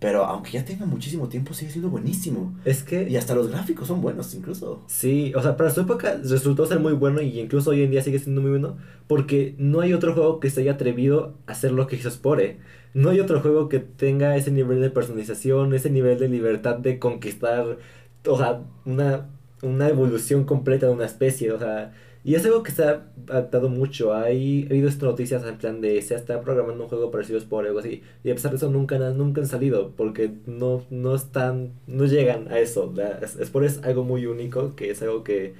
Pero 0.00 0.24
aunque 0.24 0.52
ya 0.52 0.64
tenga 0.64 0.86
muchísimo 0.86 1.28
tiempo, 1.28 1.54
sigue 1.54 1.70
siendo 1.70 1.90
buenísimo. 1.90 2.56
Es 2.64 2.82
que... 2.82 3.08
Y 3.08 3.16
hasta 3.16 3.34
los 3.34 3.48
gráficos 3.48 3.88
son 3.88 4.00
buenos 4.00 4.32
incluso. 4.34 4.82
Sí, 4.86 5.32
o 5.34 5.42
sea, 5.42 5.56
para 5.56 5.70
su 5.70 5.80
época 5.80 6.20
resultó 6.22 6.66
ser 6.66 6.78
muy 6.78 6.92
bueno 6.92 7.20
y 7.20 7.40
incluso 7.40 7.70
hoy 7.70 7.82
en 7.82 7.90
día 7.90 8.02
sigue 8.02 8.18
siendo 8.18 8.40
muy 8.40 8.50
bueno. 8.50 8.76
Porque 9.08 9.54
no 9.58 9.80
hay 9.80 9.92
otro 9.92 10.14
juego 10.14 10.40
que 10.40 10.50
se 10.50 10.60
haya 10.60 10.72
atrevido 10.72 11.34
a 11.46 11.52
hacer 11.52 11.72
lo 11.72 11.86
que 11.86 11.96
hizo 11.96 12.10
Spore. 12.10 12.58
No 12.94 13.10
hay 13.10 13.20
otro 13.20 13.40
juego 13.40 13.68
que 13.68 13.80
tenga 13.80 14.36
ese 14.36 14.50
nivel 14.50 14.80
de 14.80 14.90
personalización, 14.90 15.74
ese 15.74 15.90
nivel 15.90 16.18
de 16.18 16.28
libertad 16.28 16.78
de 16.78 16.98
conquistar, 16.98 17.78
o 18.24 18.38
sea, 18.38 18.62
una 18.86 19.28
una 19.62 19.88
evolución 19.88 20.44
completa 20.44 20.86
de 20.86 20.92
una 20.92 21.06
especie, 21.06 21.52
o 21.52 21.58
sea, 21.58 21.92
y 22.24 22.34
es 22.34 22.44
algo 22.44 22.62
que 22.62 22.72
se 22.72 22.84
ha 22.84 23.06
adaptado 23.28 23.68
mucho. 23.68 24.12
Hay, 24.14 24.64
ha 24.64 24.70
habido 24.70 24.88
estas 24.88 25.04
noticias 25.04 25.44
en 25.44 25.56
plan 25.56 25.80
de 25.80 26.02
se 26.02 26.14
está 26.14 26.40
programando 26.42 26.84
un 26.84 26.90
juego 26.90 27.10
parecido 27.10 27.40
por 27.48 27.66
algo 27.66 27.78
así. 27.78 28.02
Y 28.24 28.30
a 28.30 28.34
pesar 28.34 28.50
de 28.50 28.58
eso 28.58 28.70
nunca, 28.70 28.98
nunca 28.98 29.40
han 29.40 29.46
salido. 29.46 29.92
Porque 29.96 30.32
no, 30.46 30.84
no 30.90 31.14
están. 31.14 31.72
no 31.86 32.04
llegan 32.06 32.52
a 32.52 32.58
eso. 32.58 32.92
Es, 33.22 33.36
eso 33.36 33.80
algo 33.82 34.04
muy 34.04 34.26
único. 34.26 34.74
Que 34.76 34.90
es 34.90 35.00
algo 35.00 35.24
que 35.24 35.54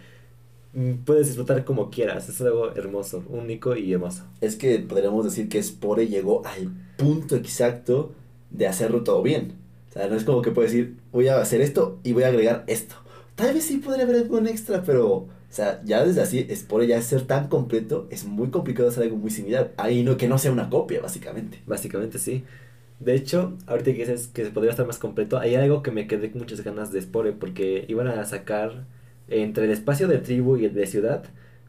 mm, 0.74 1.04
puedes 1.06 1.28
disfrutar 1.28 1.64
como 1.64 1.90
quieras. 1.90 2.28
Es 2.28 2.40
algo 2.40 2.74
hermoso, 2.74 3.24
único 3.28 3.76
y 3.76 3.92
hermoso. 3.92 4.24
Es 4.40 4.56
que 4.56 4.78
podríamos 4.80 5.24
decir 5.24 5.48
que 5.48 5.62
Spore 5.62 6.08
llegó 6.08 6.44
al 6.44 6.70
punto 6.98 7.36
exacto 7.36 8.12
de 8.50 8.66
hacerlo 8.66 9.04
todo 9.04 9.22
bien. 9.22 9.54
O 9.88 9.92
sea, 9.92 10.08
no 10.08 10.16
es 10.16 10.24
como 10.24 10.42
que 10.42 10.50
puedes 10.50 10.72
decir, 10.72 10.96
voy 11.12 11.28
a 11.28 11.40
hacer 11.40 11.60
esto 11.60 11.98
y 12.04 12.12
voy 12.12 12.24
a 12.24 12.28
agregar 12.28 12.64
esto. 12.66 12.96
Tal 13.38 13.54
vez 13.54 13.66
sí 13.66 13.76
podría 13.76 14.02
haber 14.02 14.16
algo 14.16 14.40
extra, 14.40 14.82
pero, 14.82 15.06
o 15.12 15.28
sea, 15.48 15.80
ya 15.84 16.04
desde 16.04 16.22
así, 16.22 16.42
por 16.68 16.84
ya 16.84 17.00
ser 17.00 17.22
tan 17.22 17.46
completo, 17.46 18.08
es 18.10 18.24
muy 18.24 18.48
complicado 18.50 18.88
hacer 18.88 19.04
algo 19.04 19.16
muy 19.16 19.30
similar. 19.30 19.72
Ahí 19.76 20.02
no, 20.02 20.16
que 20.16 20.26
no 20.26 20.38
sea 20.38 20.50
una 20.50 20.68
copia, 20.68 21.00
básicamente. 21.00 21.60
Básicamente 21.64 22.18
sí. 22.18 22.42
De 22.98 23.14
hecho, 23.14 23.56
ahorita 23.66 23.92
que 23.92 23.98
dices 23.98 24.26
que 24.26 24.44
podría 24.46 24.72
estar 24.72 24.88
más 24.88 24.98
completo, 24.98 25.38
hay 25.38 25.54
algo 25.54 25.84
que 25.84 25.92
me 25.92 26.08
quedé 26.08 26.32
muchas 26.34 26.62
ganas 26.64 26.90
de 26.90 27.00
Spore, 27.00 27.30
porque 27.30 27.84
iban 27.86 28.08
a 28.08 28.24
sacar 28.24 28.86
entre 29.28 29.66
el 29.66 29.70
espacio 29.70 30.08
de 30.08 30.18
tribu 30.18 30.56
y 30.56 30.64
el 30.64 30.74
de 30.74 30.86
ciudad, 30.88 31.22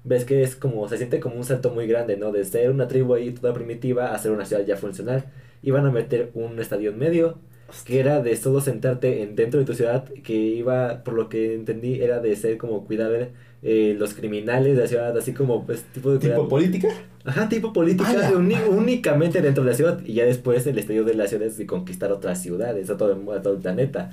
ves 0.03 0.25
que 0.25 0.41
es 0.41 0.55
como, 0.55 0.89
se 0.89 0.97
siente 0.97 1.19
como 1.19 1.36
un 1.36 1.43
salto 1.43 1.69
muy 1.69 1.86
grande, 1.86 2.17
¿no? 2.17 2.32
De 2.32 2.43
ser 2.45 2.71
una 2.71 2.88
tribu 2.88 3.13
ahí 3.13 3.29
toda 3.32 3.53
primitiva 3.53 4.15
a 4.15 4.17
ser 4.17 4.32
una 4.32 4.45
ciudad 4.45 4.65
ya 4.65 4.75
funcional. 4.75 5.25
Iban 5.62 5.86
a 5.86 5.91
meter 5.91 6.32
un 6.34 6.60
estadio 6.60 6.89
en 6.89 6.97
medio, 6.97 7.38
que 7.86 7.99
era 7.99 8.21
de 8.21 8.36
solo 8.36 8.62
sentarte 8.62 9.23
en, 9.23 9.36
dentro 9.36 9.60
de 9.60 9.65
tu 9.65 9.73
ciudad, 9.73 10.05
que 10.23 10.34
iba, 10.34 11.03
por 11.03 11.13
lo 11.13 11.29
que 11.29 11.53
entendí, 11.53 12.01
era 12.01 12.19
de 12.19 12.36
ser 12.36 12.58
como 12.58 12.86
cuidar 12.86 13.29
eh, 13.62 13.95
los 13.97 14.13
criminales 14.13 14.75
de 14.75 14.82
la 14.82 14.88
ciudad, 14.88 15.17
así 15.17 15.34
como 15.34 15.65
pues 15.65 15.84
tipo 15.93 16.12
de... 16.12 16.19
¿Tipo 16.19 16.47
política? 16.47 16.89
Ajá, 17.25 17.49
tipo 17.49 17.73
política, 17.73 18.32
únicamente 18.69 19.41
dentro 19.41 19.63
de 19.63 19.71
la 19.71 19.75
ciudad, 19.75 19.99
y 20.05 20.13
ya 20.13 20.25
después 20.25 20.65
el 20.67 20.79
estadio 20.79 21.03
de 21.03 21.13
la 21.15 21.27
ciudad 21.27 21.47
es 21.47 21.58
de 21.58 21.65
conquistar 21.65 22.12
otras 22.12 22.41
ciudades, 22.41 22.89
a 22.89 22.97
todo, 22.97 23.32
a 23.34 23.41
todo 23.41 23.53
el 23.53 23.60
planeta. 23.60 24.12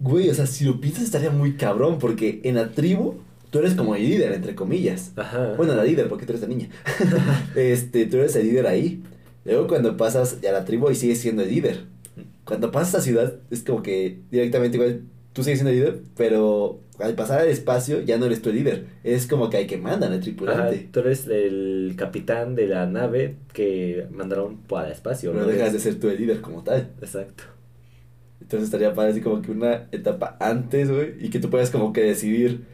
Güey, 0.00 0.28
o 0.28 0.34
sea, 0.34 0.46
si 0.46 0.64
lo 0.64 0.80
piensas 0.80 1.04
estaría 1.04 1.30
muy 1.30 1.54
cabrón, 1.54 1.98
porque 1.98 2.40
en 2.44 2.56
la 2.56 2.70
tribu 2.72 3.14
tú 3.50 3.60
eres 3.60 3.74
como 3.74 3.94
el 3.94 4.02
líder, 4.02 4.32
entre 4.32 4.54
comillas. 4.54 5.12
Ajá. 5.16 5.54
Bueno, 5.56 5.74
la 5.74 5.84
líder, 5.84 6.08
porque 6.08 6.26
tú 6.26 6.32
eres 6.32 6.42
la 6.42 6.48
niña. 6.48 6.68
este, 7.56 8.06
tú 8.06 8.18
eres 8.18 8.34
el 8.36 8.48
líder 8.48 8.66
ahí. 8.66 9.02
Luego 9.44 9.68
cuando 9.68 9.96
pasas 9.96 10.38
a 10.46 10.52
la 10.52 10.64
tribu 10.64 10.90
y 10.90 10.94
sigues 10.94 11.20
siendo 11.20 11.42
el 11.42 11.50
líder. 11.50 11.84
Cuando 12.44 12.70
pasas 12.70 12.96
a 12.96 13.00
ciudad 13.00 13.34
es 13.50 13.62
como 13.62 13.82
que 13.82 14.20
directamente 14.30 14.76
igual 14.76 15.02
tú 15.32 15.42
sigues 15.42 15.58
siendo 15.58 15.70
el 15.70 15.76
líder, 15.76 16.02
pero 16.16 16.80
al 16.98 17.14
pasar 17.14 17.40
al 17.40 17.48
espacio 17.48 18.00
ya 18.00 18.18
no 18.18 18.26
eres 18.26 18.44
el 18.46 18.54
líder. 18.54 18.86
Es 19.02 19.26
como 19.26 19.50
que 19.50 19.56
hay 19.58 19.66
que 19.66 19.78
mandar 19.78 20.12
al 20.12 20.20
tripulante. 20.20 20.76
Ajá, 20.76 20.88
tú 20.92 21.00
eres 21.00 21.26
el 21.26 21.94
capitán 21.96 22.54
de 22.54 22.68
la 22.68 22.86
nave 22.86 23.36
que 23.52 24.06
mandaron 24.10 24.58
para 24.58 24.86
el 24.86 24.92
espacio. 24.92 25.32
no 25.34 25.44
dejas 25.44 25.72
de 25.72 25.80
ser 25.80 25.98
tú 25.98 26.08
el 26.08 26.18
líder 26.18 26.40
como 26.40 26.62
tal. 26.62 26.90
Exacto. 27.00 27.44
Entonces 28.40 28.66
estaría 28.66 28.94
para 28.94 29.10
así 29.10 29.20
como 29.20 29.40
que 29.40 29.50
una 29.50 29.88
etapa 29.90 30.36
antes, 30.38 30.90
güey, 30.90 31.14
y 31.18 31.30
que 31.30 31.40
tú 31.40 31.48
puedas 31.50 31.70
como 31.70 31.92
que 31.92 32.02
decidir 32.02 32.64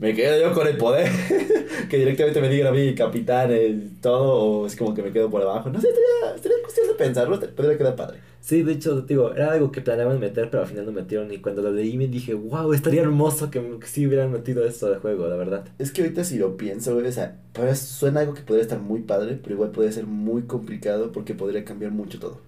me 0.00 0.14
quedo 0.14 0.40
yo 0.40 0.54
con 0.54 0.66
el 0.66 0.76
poder. 0.76 1.08
que 1.88 1.98
directamente 1.98 2.40
me 2.40 2.48
digan 2.48 2.68
a 2.68 2.72
mí, 2.72 2.94
capitán, 2.94 3.50
el 3.50 3.90
todo, 4.00 4.34
o 4.34 4.66
es 4.66 4.74
como 4.74 4.94
que 4.94 5.02
me 5.02 5.12
quedo 5.12 5.28
por 5.28 5.42
abajo. 5.42 5.68
No 5.70 5.80
sé, 5.80 5.88
estaría, 5.88 6.62
cuestión 6.62 6.88
de 6.88 6.94
pensarlo, 6.94 7.38
podría 7.38 7.76
quedar 7.76 7.96
padre. 7.96 8.18
Sí, 8.40 8.62
de 8.62 8.72
hecho, 8.72 9.02
digo, 9.02 9.34
era 9.34 9.52
algo 9.52 9.70
que 9.70 9.82
planeaban 9.82 10.18
meter, 10.18 10.48
pero 10.50 10.62
al 10.62 10.68
final 10.68 10.86
no 10.86 10.92
metieron. 10.92 11.30
Y 11.30 11.38
cuando 11.38 11.60
lo 11.60 11.70
leí 11.70 11.98
me 11.98 12.08
dije, 12.08 12.32
wow, 12.32 12.72
estaría 12.72 13.02
hermoso 13.02 13.50
que, 13.50 13.60
que 13.78 13.86
sí 13.86 14.06
hubieran 14.06 14.32
metido 14.32 14.64
esto 14.64 14.90
de 14.90 14.96
juego, 14.96 15.28
la 15.28 15.36
verdad. 15.36 15.64
Es 15.78 15.92
que 15.92 16.00
ahorita 16.00 16.24
si 16.24 16.38
lo 16.38 16.56
pienso, 16.56 16.96
o 16.96 17.12
sea, 17.12 17.36
pues 17.52 17.78
suena 17.78 18.20
algo 18.20 18.32
que 18.32 18.42
podría 18.42 18.62
estar 18.62 18.78
muy 18.80 19.00
padre, 19.00 19.38
pero 19.42 19.54
igual 19.54 19.70
podría 19.70 19.92
ser 19.92 20.06
muy 20.06 20.42
complicado 20.42 21.12
porque 21.12 21.34
podría 21.34 21.64
cambiar 21.64 21.92
mucho 21.92 22.18
todo. 22.18 22.40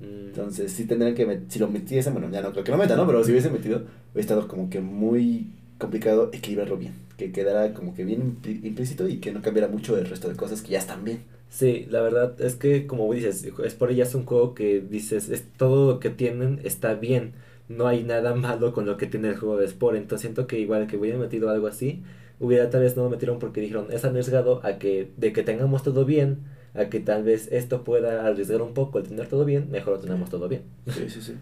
Mm. 0.00 0.28
Entonces, 0.28 0.72
sí 0.72 0.84
tendrían 0.84 1.14
que, 1.14 1.40
si 1.48 1.58
lo 1.58 1.68
metiesen, 1.68 2.12
bueno, 2.12 2.28
ya 2.30 2.42
no 2.42 2.52
creo 2.52 2.64
que 2.64 2.70
lo 2.70 2.76
metan, 2.76 2.98
¿no? 2.98 3.06
Pero 3.06 3.24
si 3.24 3.30
hubiese 3.30 3.48
metido, 3.48 3.78
hubiera 4.12 4.20
estado 4.20 4.46
como 4.46 4.68
que 4.68 4.80
muy 4.80 5.50
complicado 5.78 6.30
equilibrarlo 6.32 6.76
bien, 6.76 6.94
que 7.16 7.32
quedara 7.32 7.72
como 7.74 7.94
que 7.94 8.04
bien 8.04 8.38
implícito 8.44 9.08
y 9.08 9.18
que 9.18 9.32
no 9.32 9.42
cambiara 9.42 9.68
mucho 9.68 9.96
el 9.98 10.06
resto 10.06 10.28
de 10.28 10.36
cosas 10.36 10.62
que 10.62 10.70
ya 10.70 10.78
están 10.78 11.04
bien. 11.04 11.24
Sí, 11.48 11.86
la 11.90 12.02
verdad 12.02 12.40
es 12.40 12.56
que 12.56 12.86
como 12.86 13.12
dices, 13.12 13.44
es 13.44 13.74
por 13.74 13.90
ella 13.90 14.04
es 14.04 14.14
un 14.14 14.26
juego 14.26 14.54
que 14.54 14.80
dices, 14.80 15.28
es 15.28 15.44
todo 15.56 15.92
lo 15.92 16.00
que 16.00 16.10
tienen 16.10 16.60
está 16.64 16.94
bien, 16.94 17.34
no 17.68 17.86
hay 17.86 18.02
nada 18.02 18.34
malo 18.34 18.72
con 18.72 18.86
lo 18.86 18.96
que 18.96 19.06
tiene 19.06 19.28
el 19.28 19.36
juego 19.36 19.56
de 19.56 19.68
Spore, 19.68 19.98
entonces 19.98 20.22
siento 20.22 20.46
que 20.46 20.58
igual 20.58 20.86
que 20.86 20.96
hubiera 20.96 21.18
metido 21.18 21.50
algo 21.50 21.66
así, 21.66 22.02
hubiera 22.40 22.68
tal 22.70 22.82
vez 22.82 22.96
no 22.96 23.04
lo 23.04 23.10
metieron 23.10 23.38
porque 23.38 23.60
dijeron, 23.60 23.86
es 23.90 24.04
arriesgado 24.04 24.60
a 24.64 24.78
que 24.78 25.10
de 25.16 25.32
que 25.32 25.42
tengamos 25.42 25.82
todo 25.82 26.04
bien, 26.04 26.40
a 26.74 26.86
que 26.86 27.00
tal 27.00 27.22
vez 27.22 27.48
esto 27.52 27.84
pueda 27.84 28.26
arriesgar 28.26 28.60
un 28.60 28.74
poco 28.74 28.98
el 28.98 29.08
tener 29.08 29.28
todo 29.28 29.44
bien, 29.44 29.70
mejor 29.70 29.94
lo 29.94 30.00
tenemos 30.00 30.30
todo 30.30 30.48
bien. 30.48 30.62
Sí, 30.88 31.08
sí, 31.08 31.22
sí. 31.22 31.34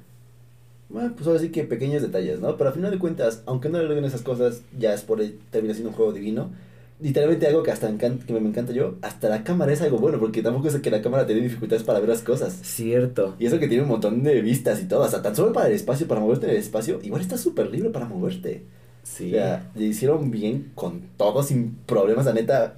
Bueno, 0.89 1.13
pues 1.15 1.27
ahora 1.27 1.41
sí 1.41 1.51
que 1.51 1.65
pequeños 1.65 2.03
detalles, 2.03 2.41
¿no? 2.41 2.57
Pero 2.57 2.69
al 2.69 2.75
final 2.75 2.91
de 2.91 2.99
cuentas, 2.99 3.43
aunque 3.47 3.69
no 3.69 3.79
le 3.79 3.85
logren 3.85 4.05
esas 4.05 4.23
cosas, 4.23 4.63
ya 4.79 4.93
es 4.93 5.03
por 5.03 5.21
el, 5.21 5.39
termina 5.51 5.75
siendo 5.75 5.91
un 5.91 5.97
juego 5.97 6.13
divino. 6.13 6.51
Literalmente 7.01 7.47
algo 7.47 7.63
que 7.63 7.73
hasta 7.73 7.89
encanta, 7.89 8.25
que 8.25 8.33
me, 8.33 8.49
encanta 8.49 8.73
yo, 8.73 8.95
hasta 9.03 9.29
la 9.29 9.43
cámara 9.43 9.73
es 9.73 9.83
algo 9.83 9.99
bueno, 9.99 10.21
porque 10.21 10.43
tampoco 10.43 10.69
es 10.69 10.77
que 10.77 10.91
la 10.91 11.03
cámara 11.03 11.27
te 11.27 11.35
dé 11.35 11.41
dificultades 11.41 11.83
para 11.83 11.99
ver 11.99 12.09
las 12.09 12.23
cosas. 12.23 12.55
Cierto. 12.63 13.35
Y 13.39 13.47
eso 13.47 13.59
que 13.59 13.67
tiene 13.67 13.83
un 13.83 13.89
montón 13.89 14.23
de 14.23 14.41
vistas 14.41 14.81
y 14.81 14.87
todo, 14.87 15.03
hasta 15.03 15.21
tan 15.21 15.35
solo 15.35 15.53
para 15.53 15.67
el 15.67 15.75
espacio, 15.75 16.07
para 16.07 16.21
moverte 16.21 16.47
en 16.47 16.53
el 16.53 16.59
espacio, 16.59 17.01
igual 17.03 17.21
está 17.21 17.37
súper 17.37 17.71
libre 17.71 17.91
para 17.91 18.07
moverte. 18.07 18.63
Sí. 19.03 19.29
O 19.29 19.33
sea, 19.33 19.71
le 19.75 19.87
hicieron 19.87 20.31
bien 20.31 20.71
con 20.75 21.03
todo, 21.17 21.43
sin 21.43 21.75
problemas, 21.87 22.27
la 22.27 22.33
neta. 22.33 22.77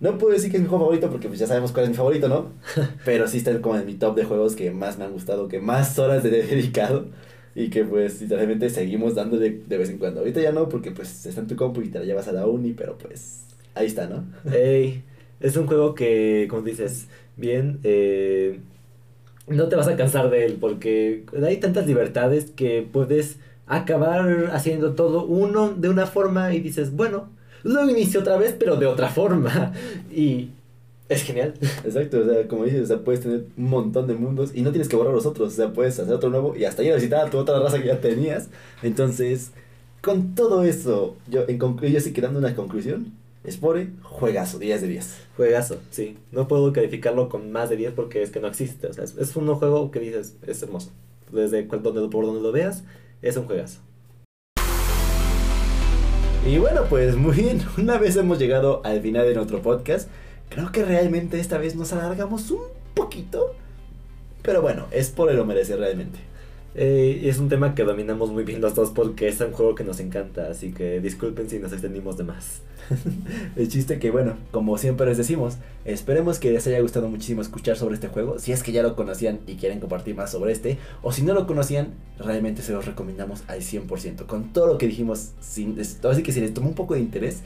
No 0.00 0.16
puedo 0.16 0.32
decir 0.32 0.50
que 0.50 0.56
es 0.56 0.62
mi 0.62 0.68
juego 0.68 0.84
favorito 0.84 1.10
porque 1.10 1.28
pues 1.28 1.38
ya 1.38 1.46
sabemos 1.46 1.72
cuál 1.72 1.84
es 1.84 1.90
mi 1.90 1.96
favorito, 1.96 2.28
¿no? 2.28 2.52
Pero 3.04 3.28
sí 3.28 3.36
está 3.36 3.60
como 3.60 3.76
en 3.76 3.84
mi 3.84 3.94
top 3.94 4.16
de 4.16 4.24
juegos 4.24 4.56
que 4.56 4.70
más 4.70 4.96
me 4.96 5.04
han 5.04 5.12
gustado, 5.12 5.46
que 5.48 5.60
más 5.60 5.98
horas 5.98 6.24
he 6.24 6.30
dedicado. 6.30 7.08
Y 7.54 7.68
que 7.70 7.84
pues 7.84 8.20
literalmente 8.20 8.70
seguimos 8.70 9.14
dándole 9.14 9.60
de 9.66 9.78
vez 9.78 9.90
en 9.90 9.98
cuando. 9.98 10.20
Ahorita 10.20 10.40
ya 10.40 10.52
no, 10.52 10.68
porque 10.68 10.90
pues 10.92 11.26
está 11.26 11.40
en 11.40 11.46
tu 11.46 11.56
compu 11.56 11.82
y 11.82 11.88
te 11.88 11.98
la 11.98 12.04
llevas 12.04 12.28
a 12.28 12.32
la 12.32 12.46
uni, 12.46 12.72
pero 12.72 12.96
pues 12.96 13.42
ahí 13.74 13.86
está, 13.86 14.06
¿no? 14.06 14.24
Ey, 14.52 15.02
es 15.40 15.56
un 15.56 15.66
juego 15.66 15.94
que, 15.94 16.46
como 16.48 16.62
dices, 16.62 17.08
bien, 17.36 17.80
eh, 17.82 18.60
no 19.48 19.68
te 19.68 19.76
vas 19.76 19.88
a 19.88 19.96
cansar 19.96 20.30
de 20.30 20.44
él, 20.46 20.58
porque 20.60 21.24
hay 21.44 21.56
tantas 21.58 21.86
libertades 21.86 22.50
que 22.52 22.86
puedes 22.90 23.38
acabar 23.66 24.50
haciendo 24.52 24.94
todo 24.94 25.24
uno 25.24 25.70
de 25.70 25.88
una 25.88 26.06
forma 26.06 26.54
y 26.54 26.60
dices, 26.60 26.94
bueno, 26.94 27.28
lo 27.62 27.88
inicio 27.88 28.20
otra 28.20 28.36
vez, 28.36 28.54
pero 28.58 28.76
de 28.76 28.86
otra 28.86 29.08
forma. 29.08 29.72
Y 30.12 30.50
es 31.10 31.22
genial. 31.24 31.54
Exacto, 31.84 32.20
o 32.20 32.24
sea, 32.24 32.48
como 32.48 32.64
dices, 32.64 32.82
o 32.82 32.86
sea, 32.86 32.98
puedes 33.04 33.20
tener 33.20 33.44
un 33.56 33.68
montón 33.68 34.06
de 34.06 34.14
mundos 34.14 34.52
y 34.54 34.62
no 34.62 34.70
tienes 34.70 34.88
que 34.88 34.96
borrar 34.96 35.12
los 35.12 35.26
otros, 35.26 35.52
o 35.52 35.56
sea, 35.56 35.72
puedes 35.72 35.98
hacer 35.98 36.14
otro 36.14 36.30
nuevo 36.30 36.56
y 36.56 36.64
hasta 36.64 36.82
ir 36.82 36.92
a 36.92 36.96
visitar 36.96 37.26
a 37.26 37.30
tu 37.30 37.36
otra 37.36 37.58
raza 37.58 37.80
que 37.80 37.88
ya 37.88 38.00
tenías. 38.00 38.48
Entonces, 38.82 39.50
con 40.00 40.34
todo 40.34 40.64
eso, 40.64 41.16
yo, 41.28 41.44
en 41.48 41.58
yo 41.58 42.00
sí 42.00 42.12
quedando 42.12 42.38
una 42.38 42.54
conclusión, 42.54 43.12
Spore, 43.48 43.88
juegazo, 44.02 44.58
10 44.58 44.82
de 44.82 44.86
10. 44.86 45.16
Juegazo, 45.36 45.78
sí. 45.90 46.18
No 46.30 46.46
puedo 46.46 46.72
calificarlo 46.74 47.28
con 47.28 47.50
más 47.50 47.70
de 47.70 47.76
10 47.76 47.94
porque 47.94 48.22
es 48.22 48.30
que 48.30 48.38
no 48.38 48.48
existe. 48.48 48.86
O 48.86 48.92
sea, 48.92 49.04
es, 49.04 49.34
un 49.34 49.52
juego 49.54 49.90
que 49.90 49.98
dices, 49.98 50.36
es 50.46 50.62
hermoso. 50.62 50.90
Desde 51.32 51.62
donde, 51.62 52.08
por 52.08 52.26
donde 52.26 52.42
lo 52.42 52.52
veas, 52.52 52.84
es 53.22 53.36
un 53.36 53.46
juegazo. 53.46 53.80
Y 56.46 56.58
bueno, 56.58 56.84
pues 56.88 57.16
muy 57.16 57.34
bien, 57.34 57.60
una 57.78 57.98
vez 57.98 58.16
hemos 58.16 58.38
llegado 58.38 58.82
al 58.84 59.00
final 59.00 59.26
de 59.26 59.34
nuestro 59.34 59.62
podcast. 59.62 60.08
Creo 60.50 60.70
que 60.72 60.84
realmente 60.84 61.40
esta 61.40 61.58
vez 61.58 61.74
nos 61.74 61.92
alargamos 61.92 62.50
un 62.50 62.60
poquito. 62.94 63.54
Pero 64.42 64.62
bueno, 64.62 64.86
es 64.90 65.10
por 65.10 65.30
el 65.30 65.36
lo 65.36 65.44
merece 65.44 65.76
realmente. 65.76 66.18
Eh, 66.74 67.22
es 67.24 67.38
un 67.38 67.48
tema 67.48 67.74
que 67.74 67.82
dominamos 67.82 68.30
muy 68.30 68.44
bien 68.44 68.60
los 68.60 68.76
dos 68.76 68.90
porque 68.90 69.26
es 69.26 69.40
un 69.40 69.52
juego 69.52 69.74
que 69.74 69.82
nos 69.82 69.98
encanta, 69.98 70.48
así 70.48 70.72
que 70.72 71.00
disculpen 71.00 71.50
si 71.50 71.58
nos 71.58 71.72
extendimos 71.72 72.16
de 72.16 72.24
más. 72.24 72.62
el 73.56 73.68
chiste 73.68 73.98
que 73.98 74.10
bueno, 74.12 74.36
como 74.52 74.78
siempre 74.78 75.06
les 75.06 75.18
decimos, 75.18 75.56
esperemos 75.84 76.38
que 76.38 76.52
les 76.52 76.66
haya 76.68 76.80
gustado 76.80 77.08
muchísimo 77.08 77.42
escuchar 77.42 77.76
sobre 77.76 77.94
este 77.94 78.06
juego, 78.06 78.38
si 78.38 78.52
es 78.52 78.62
que 78.62 78.70
ya 78.70 78.84
lo 78.84 78.94
conocían 78.94 79.40
y 79.48 79.56
quieren 79.56 79.80
compartir 79.80 80.14
más 80.14 80.30
sobre 80.30 80.52
este, 80.52 80.78
o 81.02 81.10
si 81.10 81.22
no 81.22 81.34
lo 81.34 81.46
conocían, 81.46 81.88
realmente 82.18 82.62
se 82.62 82.72
los 82.72 82.86
recomendamos 82.86 83.42
al 83.48 83.60
100%, 83.60 84.26
con 84.26 84.52
todo 84.52 84.68
lo 84.68 84.78
que 84.78 84.86
dijimos, 84.86 85.32
sin, 85.40 85.76
así 85.78 86.22
que 86.22 86.32
si 86.32 86.40
les 86.40 86.54
tomó 86.54 86.68
un 86.68 86.74
poco 86.76 86.94
de 86.94 87.00
interés, 87.00 87.42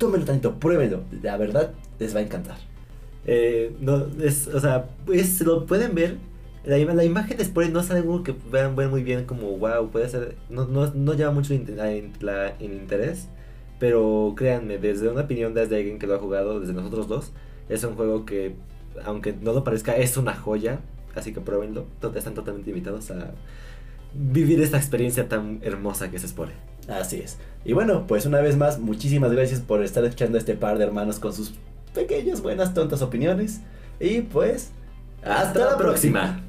tómenlo 0.00 0.24
tanto, 0.24 0.58
pruébenlo, 0.58 1.02
la 1.22 1.36
verdad 1.36 1.72
les 2.00 2.16
va 2.16 2.20
a 2.20 2.22
encantar. 2.22 2.56
Eh, 3.26 3.76
no, 3.80 4.06
es, 4.22 4.48
o 4.48 4.58
sea, 4.58 4.88
pues 5.04 5.40
lo 5.42 5.66
pueden 5.66 5.94
ver. 5.94 6.16
La, 6.64 6.78
la 6.78 7.04
imagen 7.04 7.36
después 7.36 7.70
no 7.70 7.80
es 7.80 7.90
algo 7.90 8.22
que 8.22 8.34
vean, 8.50 8.74
muy 8.74 9.02
bien 9.02 9.24
como 9.24 9.56
wow, 9.58 9.90
puede 9.90 10.08
ser, 10.08 10.36
no, 10.48 10.66
no, 10.66 10.92
no 10.92 11.14
llama 11.14 11.32
mucho 11.32 11.54
la, 12.20 12.54
interés, 12.60 13.28
pero 13.78 14.34
créanme, 14.36 14.78
desde 14.78 15.08
una 15.08 15.22
opinión 15.22 15.54
desde 15.54 15.76
alguien 15.76 15.98
que 15.98 16.06
lo 16.06 16.14
ha 16.14 16.18
jugado, 16.18 16.60
desde 16.60 16.72
nosotros 16.72 17.08
dos, 17.08 17.32
es 17.68 17.84
un 17.84 17.94
juego 17.94 18.24
que, 18.24 18.56
aunque 19.04 19.32
no 19.32 19.52
lo 19.52 19.64
parezca, 19.64 19.96
es 19.96 20.16
una 20.16 20.34
joya, 20.34 20.80
así 21.14 21.32
que 21.32 21.40
pruébenlo, 21.40 21.86
están 22.14 22.34
totalmente 22.34 22.70
invitados 22.70 23.10
a 23.10 23.32
vivir 24.14 24.60
esta 24.60 24.76
experiencia 24.76 25.28
tan 25.28 25.60
hermosa 25.62 26.10
que 26.10 26.16
es 26.16 26.22
Spore. 26.22 26.52
Así 26.88 27.20
es. 27.20 27.38
Y 27.64 27.72
bueno, 27.72 28.06
pues 28.06 28.26
una 28.26 28.40
vez 28.40 28.56
más, 28.56 28.78
muchísimas 28.78 29.32
gracias 29.32 29.60
por 29.60 29.82
estar 29.82 30.04
escuchando 30.04 30.38
a 30.38 30.40
este 30.40 30.54
par 30.54 30.78
de 30.78 30.84
hermanos 30.84 31.18
con 31.18 31.32
sus 31.32 31.54
pequeñas, 31.94 32.42
buenas, 32.42 32.74
tontas 32.74 33.02
opiniones. 33.02 33.60
Y 33.98 34.22
pues, 34.22 34.70
hasta, 35.22 35.70
la 35.70 35.76
próxima. 35.76 36.42